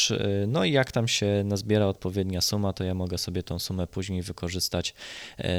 No 0.47 0.65
i 0.65 0.71
jak 0.71 0.91
tam 0.91 1.07
się 1.07 1.43
nazbiera 1.45 1.85
odpowiednia 1.85 2.41
suma, 2.41 2.73
to 2.73 2.83
ja 2.83 2.93
mogę 2.93 3.17
sobie 3.17 3.43
tą 3.43 3.59
sumę 3.59 3.87
później 3.87 4.21
wykorzystać 4.21 4.93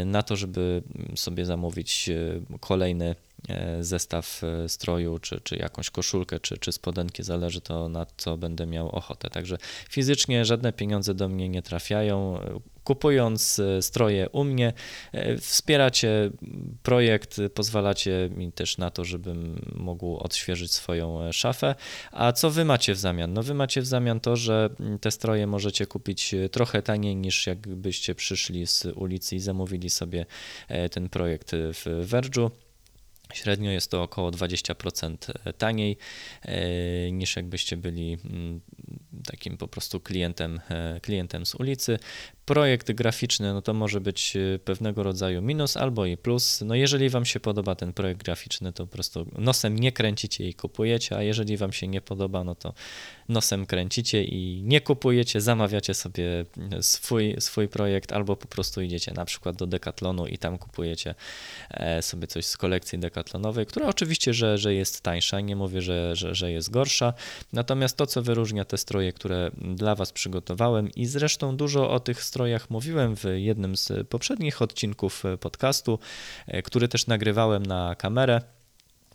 na 0.07 0.23
to, 0.23 0.37
żeby 0.37 0.83
sobie 1.15 1.45
zamówić 1.45 2.11
kolejny 2.61 3.01
E, 3.11 3.15
zestaw 3.81 4.45
e, 4.45 4.69
stroju, 4.69 5.19
czy, 5.19 5.41
czy 5.41 5.57
jakąś 5.57 5.91
koszulkę, 5.91 6.41
czy, 6.41 6.59
czy 6.59 6.73
spodenki, 6.73 7.23
zależy 7.23 7.61
to 7.61 7.89
na 7.89 8.07
co 8.17 8.37
będę 8.37 8.67
miał 8.67 8.89
ochotę. 8.89 9.31
Także 9.31 9.59
fizycznie 9.91 10.45
żadne 10.45 10.73
pieniądze 10.73 11.15
do 11.15 11.29
mnie 11.29 11.49
nie 11.49 11.63
trafiają. 11.63 12.41
Kupując 12.85 13.59
e, 13.59 13.83
stroje 13.83 14.29
u 14.29 14.45
mnie, 14.45 14.73
wspieracie 15.41 16.31
projekt, 16.83 17.37
pozwalacie 17.55 18.31
mi 18.37 18.53
też 18.53 18.79
na 18.79 18.91
to, 18.91 19.05
żebym 19.05 19.61
mógł 19.75 20.17
odświeżyć 20.17 20.73
swoją 20.73 21.33
szafę. 21.33 21.75
A 22.13 22.33
co 22.33 22.51
wy 22.51 22.65
macie 22.65 22.95
w 22.95 22.99
zamian? 22.99 23.33
No 23.33 23.43
wy 23.43 23.55
macie 23.55 23.81
w 23.81 23.87
zamian 23.87 24.21
to, 24.21 24.37
że 24.37 24.71
te 25.01 25.11
stroje 25.11 25.47
możecie 25.47 25.87
kupić 25.87 26.35
trochę 26.53 26.83
taniej 26.83 27.17
niż 27.17 27.47
jakbyście 27.47 28.15
przyszli 28.15 28.67
z 28.67 28.87
ulicy 28.95 29.37
i 29.37 29.41
zamówili 29.41 29.91
sobie 29.91 30.27
ten 30.91 31.09
projekt 31.09 31.51
w 31.53 32.07
Verge'u. 32.11 32.51
Średnio 33.33 33.71
jest 33.71 33.91
to 33.91 34.03
około 34.03 34.31
20% 34.31 35.17
taniej 35.59 35.97
e, 36.43 37.13
niż 37.13 37.37
jakbyście 37.37 37.77
byli 37.77 38.19
mm, 38.25 38.61
takim 39.25 39.57
po 39.57 39.69
prostu 39.69 40.01
klientem, 40.01 40.61
e, 40.69 41.01
klientem 41.01 41.47
z 41.47 41.55
ulicy. 41.55 41.99
Projekt 42.45 42.93
graficzny, 42.93 43.55
no 43.55 43.63
to 43.63 43.75
może 43.75 44.01
być 44.01 44.37
e, 44.37 44.59
pewnego 44.59 45.03
rodzaju 45.03 45.43
minus 45.43 45.77
albo 45.77 46.07
i 46.07 46.17
plus. 46.17 46.61
No 46.61 46.75
jeżeli 46.75 47.09
Wam 47.09 47.25
się 47.25 47.41
podoba 47.41 47.75
ten 47.75 47.93
projekt 47.93 48.23
graficzny, 48.23 48.73
to 48.73 48.87
po 48.87 48.93
prostu 48.93 49.27
nosem 49.39 49.79
nie 49.79 49.93
kręcicie 49.93 50.49
i 50.49 50.55
kupujecie, 50.55 51.17
a 51.17 51.23
jeżeli 51.23 51.57
Wam 51.57 51.73
się 51.73 51.89
nie 51.89 52.01
podoba, 52.01 52.45
no 52.45 52.55
to 52.55 52.75
nosem 53.29 53.67
kręcicie 53.67 54.25
i 54.25 54.63
nie 54.65 54.81
kupujecie, 54.81 55.41
zamawiacie 55.41 55.95
sobie 55.95 56.45
swój, 56.81 57.37
swój 57.39 57.69
projekt 57.69 58.13
albo 58.13 58.37
po 58.37 58.49
prostu 58.49 58.83
idziecie 58.83 59.13
na 59.13 59.25
przykład 59.25 59.57
do 59.57 59.67
Decathlonu 59.67 60.27
i 60.27 60.39
tam 60.39 60.59
kupujecie 60.59 61.15
e, 61.71 62.03
sobie 62.03 62.27
coś 62.27 62.47
z 62.47 62.57
kolekcji 62.57 62.99
Decathlonowej, 62.99 63.67
która 63.67 63.87
oczywiście, 63.87 64.35
że, 64.35 64.59
że 64.59 64.75
jest 64.75 65.01
tańsza, 65.01 65.41
nie 65.41 65.57
mówię, 65.57 65.83
że, 65.83 66.17
że, 66.17 66.35
że 66.35 66.53
jest 66.53 66.71
gorsza, 66.71 67.15
natomiast 67.53 67.97
to, 67.97 68.07
co 68.07 68.23
wyróżnia 68.23 68.65
te 68.65 68.79
stroje, 68.79 69.10
które 69.13 69.51
dla 69.55 69.95
Was 69.95 70.13
przygotowałem 70.13 70.89
i 70.97 71.07
zresztą 71.07 71.57
dużo 71.57 71.91
o 71.91 72.01
tych 72.01 72.25
strojach 72.25 72.71
mówiłem 72.71 73.17
w 73.17 73.25
jednym 73.35 73.77
z 73.77 74.09
poprzednich 74.09 74.63
odcinków 74.63 75.23
podcastu, 75.41 75.99
e, 76.47 76.63
który 76.63 76.89
też 76.89 77.07
nagrywałem 77.07 77.67
na 77.67 77.95
kamerę. 77.95 78.41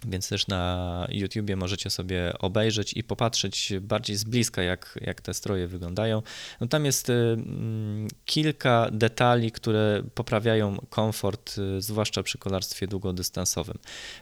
Więc 0.03 0.29
też 0.29 0.47
na 0.47 1.07
YouTubie 1.09 1.55
możecie 1.55 1.89
sobie 1.89 2.33
obejrzeć 2.39 2.93
i 2.93 3.03
popatrzeć 3.03 3.73
bardziej 3.81 4.15
z 4.15 4.23
bliska, 4.23 4.61
jak, 4.61 4.99
jak 5.01 5.21
te 5.21 5.33
stroje 5.33 5.67
wyglądają. 5.67 6.21
No 6.61 6.67
tam 6.67 6.85
jest 6.85 7.09
y, 7.09 7.37
kilka 8.25 8.89
detali, 8.91 9.51
które 9.51 10.03
poprawiają 10.15 10.77
komfort, 10.89 11.57
y, 11.57 11.81
zwłaszcza 11.81 12.23
przy 12.23 12.37
kolarstwie 12.37 12.87
długodystansowym. 12.87 13.77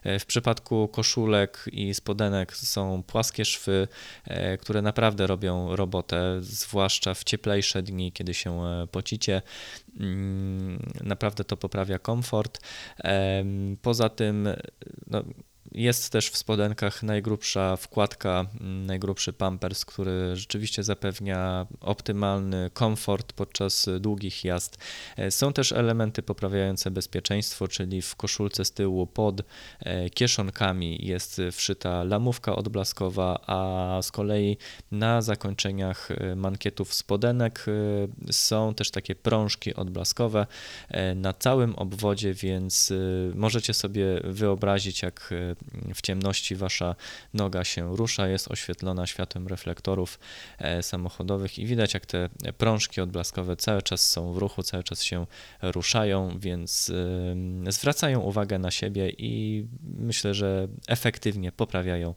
Y, 0.06 0.20
w 0.20 0.26
przypadku 0.26 0.88
koszulek 0.88 1.66
i 1.72 1.94
spodenek 1.94 2.56
są 2.56 3.04
płaskie 3.04 3.46
szwy, 3.46 3.88
które 4.60 4.82
naprawdę 4.82 5.28
robią 5.28 5.76
robotę, 5.76 6.38
zwłaszcza 6.42 7.14
w 7.14 7.24
cieplejsze 7.24 7.84
dni, 7.84 8.12
kiedy 8.12 8.34
się 8.34 8.62
pocicie. 8.92 9.42
Mm, 10.00 10.92
naprawdę 11.02 11.44
to 11.44 11.58
poprawia 11.58 12.00
komfort. 12.00 12.60
Poza 13.82 14.10
tym, 14.10 14.48
no, 15.08 15.24
jest 15.74 16.10
też 16.10 16.30
w 16.30 16.38
spodenkach 16.38 17.04
najgrubsza 17.04 17.76
wkładka, 17.78 18.46
mm, 18.62 18.86
najgrubszy 18.86 19.34
pampers, 19.34 19.86
który 19.86 20.36
rzeczywiście 20.36 20.84
zapewnia 20.84 21.68
optymalny 21.82 22.70
komfort 22.74 23.34
podczas 23.34 23.90
długich 24.00 24.44
jazd. 24.44 24.78
E, 25.18 25.32
są 25.32 25.54
też 25.54 25.72
elementy 25.72 26.24
poprawiające 26.24 26.92
bezpieczeństwo, 26.92 27.68
czyli 27.68 28.02
w 28.02 28.16
koszulce 28.16 28.66
z 28.66 28.72
tyłu 28.72 29.08
pod 29.08 29.42
e, 29.80 30.10
kieszonkami 30.10 31.06
jest 31.06 31.42
wszyta 31.52 32.04
lamówka 32.04 32.56
odblaskowa, 32.56 33.40
a 33.48 34.00
z 34.02 34.12
kolei 34.12 34.58
na 34.92 35.22
zakończeniach 35.22 36.12
e, 36.12 36.36
mankietów 36.36 36.94
spodenek 36.94 37.66
są 38.32 38.74
też 38.74 38.92
takie 38.92 39.16
prążki 39.16 39.76
odblaskowe 39.76 40.48
na 41.16 41.34
całym 41.34 41.76
obwodzie, 41.76 42.34
więc 42.34 42.94
możecie 43.36 43.74
sobie 43.74 44.06
wyobrazić, 44.24 45.02
jak 45.02 45.34
w 45.95 46.02
ciemności 46.02 46.56
wasza 46.56 46.95
noga 47.34 47.63
się 47.63 47.95
rusza, 47.95 48.28
jest 48.28 48.52
oświetlona 48.52 49.08
światłem 49.08 49.47
reflektorów 49.47 50.19
e, 50.58 50.84
samochodowych 50.84 51.60
i 51.60 51.65
widać 51.65 51.93
jak 51.93 52.06
te 52.06 52.30
prążki 52.58 53.02
odblaskowe 53.02 53.56
cały 53.56 53.82
czas 53.82 54.10
są 54.10 54.34
w 54.34 54.38
ruchu, 54.38 54.63
cały 54.63 54.84
czas 54.84 55.04
się 55.04 55.26
ruszają, 55.62 56.39
więc 56.39 56.91
zwracają 57.69 58.19
uwagę 58.19 58.60
na 58.60 58.71
siebie 58.71 59.10
i 59.17 59.65
myślę, 59.97 60.34
że 60.34 60.67
efektywnie 60.88 61.52
poprawiają 61.52 62.15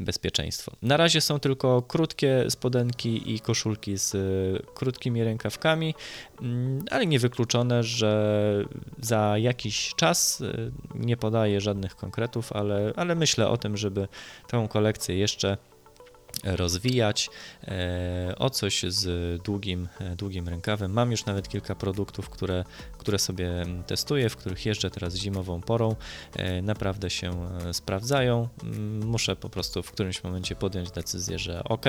bezpieczeństwo. 0.00 0.72
Na 0.82 0.96
razie 0.96 1.20
są 1.20 1.40
tylko 1.40 1.82
krótkie 1.82 2.44
spodenki 2.48 3.34
i 3.34 3.40
koszulki 3.40 3.98
z 3.98 4.12
krótkimi 4.74 5.24
rękawkami, 5.24 5.94
mm, 6.42 6.84
ale 6.90 7.06
niewykluczone, 7.06 7.82
że 7.82 8.64
za 8.98 9.38
jakiś 9.38 9.94
czas, 9.96 10.40
y, 10.40 10.72
nie 10.94 11.16
podaję 11.16 11.60
żadnych 11.60 11.96
konkretów, 11.96 12.52
ale, 12.52 12.85
ale 12.96 13.14
myślę 13.14 13.48
o 13.48 13.56
tym, 13.56 13.76
żeby 13.76 14.08
tę 14.48 14.66
kolekcję 14.70 15.18
jeszcze 15.18 15.56
rozwijać 16.44 17.30
e, 17.64 18.34
o 18.38 18.50
coś 18.50 18.82
z 18.88 19.42
długim, 19.42 19.88
e, 20.00 20.16
długim 20.16 20.48
rękawem. 20.48 20.92
Mam 20.92 21.10
już 21.10 21.24
nawet 21.26 21.48
kilka 21.48 21.74
produktów, 21.74 22.30
które, 22.30 22.64
które 23.06 23.18
sobie 23.18 23.50
testuję, 23.86 24.28
w 24.28 24.36
których 24.36 24.66
jeżdżę 24.66 24.90
teraz 24.90 25.14
zimową 25.14 25.60
porą. 25.60 25.96
E, 26.36 26.62
naprawdę 26.62 27.10
się 27.10 27.48
sprawdzają. 27.72 28.48
Mm, 28.62 29.06
muszę 29.06 29.36
po 29.36 29.48
prostu 29.48 29.82
w 29.82 29.92
którymś 29.92 30.24
momencie 30.24 30.56
podjąć 30.56 30.90
decyzję, 30.90 31.38
że 31.38 31.64
ok, 31.64 31.84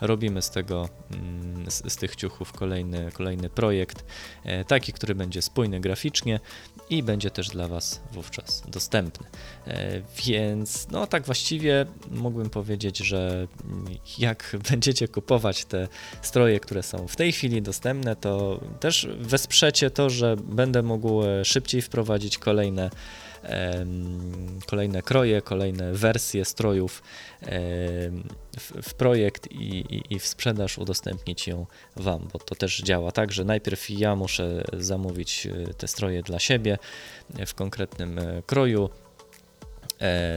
robimy 0.00 0.42
z 0.42 0.50
tego, 0.50 0.88
mm, 1.10 1.70
z, 1.70 1.92
z 1.92 1.96
tych 1.96 2.16
ciuchów 2.16 2.52
kolejny, 2.52 3.10
kolejny 3.12 3.50
projekt, 3.50 4.04
taki, 4.66 4.92
który 4.92 5.14
będzie 5.14 5.42
spójny 5.42 5.80
graficznie 5.80 6.40
i 6.90 7.02
będzie 7.02 7.30
też 7.30 7.48
dla 7.48 7.68
Was 7.68 8.00
wówczas 8.12 8.62
dostępny. 8.68 9.26
Więc 10.26 10.88
no 10.90 11.06
tak 11.06 11.24
właściwie 11.24 11.86
mógłbym 12.10 12.50
powiedzieć, 12.50 12.98
że 12.98 13.48
jak 14.18 14.56
będziecie 14.70 15.08
kupować 15.08 15.64
te 15.64 15.88
stroje, 16.22 16.60
które 16.60 16.82
są 16.82 17.08
w 17.08 17.16
tej 17.16 17.32
chwili 17.32 17.62
dostępne, 17.62 18.16
to 18.16 18.60
też 18.80 19.08
wesprzecie 19.18 19.90
to, 19.90 20.10
że 20.10 20.36
będę 20.54 20.82
mógł 20.82 21.22
e, 21.22 21.44
szybciej 21.44 21.82
wprowadzić 21.82 22.38
kolejne 22.38 22.90
kolejne 24.66 25.02
kroje, 25.02 25.42
kolejne 25.42 25.92
wersje 25.92 26.44
strojów 26.44 27.02
w, 28.82 28.94
projekt 28.94 29.52
i, 29.52 29.78
i, 29.78 30.14
i, 30.14 30.18
w 30.18 30.26
sprzedaż 30.26 30.78
udostępnić 30.78 31.48
ją 31.48 31.66
Wam, 31.96 32.28
bo 32.32 32.38
to 32.38 32.54
też 32.54 32.78
działa 32.78 33.12
tak, 33.12 33.32
że 33.32 33.44
najpierw 33.44 33.90
ja 33.90 34.16
muszę 34.16 34.64
zamówić 34.72 35.46
e, 35.46 35.74
te 35.74 35.88
stroje 35.88 36.22
dla 36.22 36.38
siebie 36.38 36.78
w 37.46 37.54
konkretnym 37.54 38.18
e, 38.18 38.42
kroju, 38.46 38.90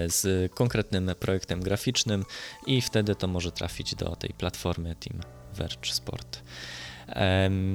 z 0.08 0.52
konkretnym 0.52 1.12
projektem 1.20 1.62
graficznym 1.62 2.26
i 2.66 2.82
wtedy 2.82 3.16
to 3.16 3.28
może 3.28 3.52
trafić 3.52 3.96
do 3.96 4.16
tej 4.16 4.30
platformy 4.30 4.96
Team 4.96 5.22
Verge 5.54 5.94
Sport. 5.94 6.42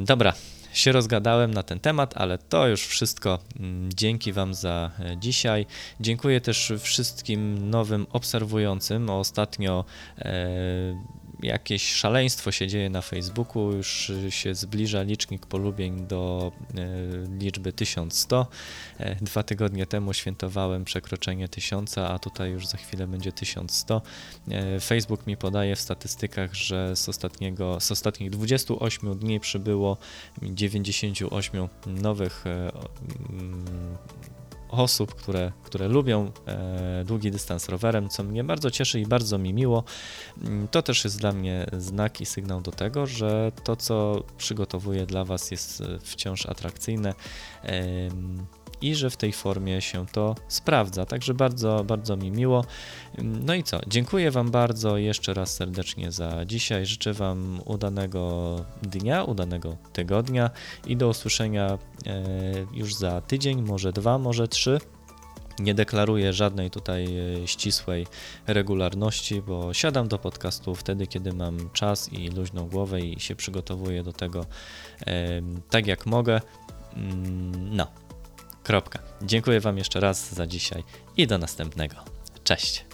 Dobra, 0.04 0.34
się 0.72 0.92
rozgadałem 0.92 1.54
na 1.54 1.62
ten 1.62 1.80
temat, 1.80 2.14
ale 2.16 2.38
to 2.38 2.68
już 2.68 2.86
wszystko. 2.86 3.38
Mm, 3.60 3.90
dzięki 3.94 4.32
Wam 4.32 4.54
za 4.54 4.90
e, 5.00 5.16
dzisiaj. 5.16 5.66
Dziękuję 6.00 6.40
też 6.40 6.72
wszystkim 6.78 7.70
nowym 7.70 8.06
obserwującym. 8.10 9.10
Ostatnio 9.10 9.84
e, 10.18 10.22
jakieś 11.42 11.92
szaleństwo 11.92 12.52
się 12.52 12.68
dzieje 12.68 12.90
na 12.90 13.02
Facebooku, 13.02 13.72
już 13.72 14.12
się 14.30 14.54
zbliża 14.54 15.02
licznik 15.02 15.46
polubień 15.46 16.06
do 16.06 16.52
e, 16.74 17.38
liczby 17.38 17.72
1100. 17.72 18.46
E, 18.98 19.14
dwa 19.14 19.42
tygodnie 19.42 19.86
temu 19.86 20.12
świętowałem 20.12 20.84
przekroczenie 20.84 21.48
1000, 21.48 21.98
a 21.98 22.18
tutaj 22.18 22.50
już 22.50 22.66
za 22.66 22.78
chwilę 22.78 23.06
będzie 23.06 23.32
1100. 23.32 24.02
E, 24.50 24.80
Facebook 24.80 25.26
mi 25.26 25.36
podaje 25.36 25.76
w 25.76 25.80
statystykach, 25.80 26.54
że 26.54 26.96
z, 26.96 27.08
ostatniego, 27.08 27.80
z 27.80 27.92
ostatnich 27.92 28.30
28 28.30 29.18
dni 29.18 29.40
przybyło 29.40 29.96
98 30.42 31.68
nowych 31.86 32.44
osób, 34.72 35.14
które, 35.14 35.52
które 35.62 35.88
lubią 35.88 36.30
e, 36.46 37.04
długi 37.04 37.30
dystans 37.30 37.68
rowerem, 37.68 38.08
co 38.08 38.22
mnie 38.22 38.44
bardzo 38.44 38.70
cieszy 38.70 39.00
i 39.00 39.06
bardzo 39.06 39.38
mi 39.38 39.54
miło. 39.54 39.84
Mm, 40.42 40.68
to 40.68 40.82
też 40.82 41.04
jest 41.04 41.18
dla 41.18 41.32
mnie 41.32 41.66
znak 41.78 42.20
i 42.20 42.26
sygnał 42.26 42.60
do 42.60 42.72
tego, 42.72 43.06
że 43.06 43.52
to, 43.64 43.76
co 43.76 44.22
przygotowuję 44.38 45.06
dla 45.06 45.24
Was, 45.24 45.50
jest 45.50 45.80
e, 45.80 45.98
wciąż 45.98 46.46
atrakcyjne 46.46 47.14
i 48.82 48.94
że 48.94 49.10
w 49.10 49.16
tej 49.16 49.32
formie 49.32 49.80
się 49.80 50.06
to 50.06 50.34
sprawdza. 50.48 51.06
Także 51.06 51.34
bardzo, 51.34 51.84
bardzo 51.84 52.16
mi 52.16 52.30
miło. 52.30 52.64
No 53.22 53.54
i 53.54 53.62
co? 53.62 53.80
Dziękuję 53.86 54.30
Wam 54.30 54.50
bardzo 54.50 54.96
jeszcze 54.96 55.34
raz 55.34 55.54
serdecznie 55.54 56.12
za 56.12 56.44
dzisiaj. 56.44 56.86
Życzę 56.86 57.12
Wam 57.12 57.60
udanego 57.64 58.56
dnia, 58.82 59.24
udanego 59.24 59.76
tygodnia 59.92 60.50
i 60.86 60.96
do 60.96 61.08
usłyszenia 61.08 61.78
e, 62.06 62.22
już 62.72 62.94
za 62.94 63.20
tydzień, 63.20 63.62
może 63.62 63.92
dwa, 63.92 64.18
może 64.18 64.48
trzy. 64.48 64.78
Nie 65.58 65.74
deklaruję 65.74 66.32
żadnej 66.32 66.70
tutaj 66.70 67.04
e, 67.04 67.48
ścisłej 67.48 68.06
regularności, 68.46 69.42
bo 69.42 69.74
siadam 69.74 70.08
do 70.08 70.18
podcastu 70.18 70.74
wtedy, 70.74 71.06
kiedy 71.06 71.32
mam 71.32 71.70
czas 71.70 72.12
i 72.12 72.28
luźną 72.28 72.68
głowę 72.68 73.00
i 73.00 73.20
się 73.20 73.36
przygotowuję 73.36 74.02
do 74.02 74.12
tego 74.12 74.46
tak 75.70 75.86
jak 75.86 76.06
mogę. 76.06 76.40
Mm, 76.96 77.76
no, 77.76 77.86
Kropka. 78.62 78.98
Dziękuję 79.22 79.60
Wam 79.60 79.78
jeszcze 79.78 80.00
raz 80.00 80.34
za 80.34 80.46
dzisiaj 80.46 80.82
i 81.16 81.26
do 81.26 81.38
następnego. 81.38 81.96
Cześć. 82.44 82.84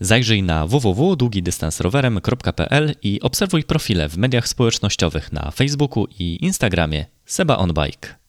Zajrzyj 0.00 0.42
na 0.42 0.66
www.długidystansrowerem.pl 0.66 2.94
i 3.02 3.20
obserwuj 3.20 3.64
profile 3.64 4.08
w 4.08 4.16
mediach 4.16 4.48
społecznościowych 4.48 5.32
na 5.32 5.50
Facebooku 5.50 6.06
i 6.18 6.44
Instagramie 6.44 7.06
Seba 7.26 7.56
On 7.56 7.72
Bike. 7.72 8.27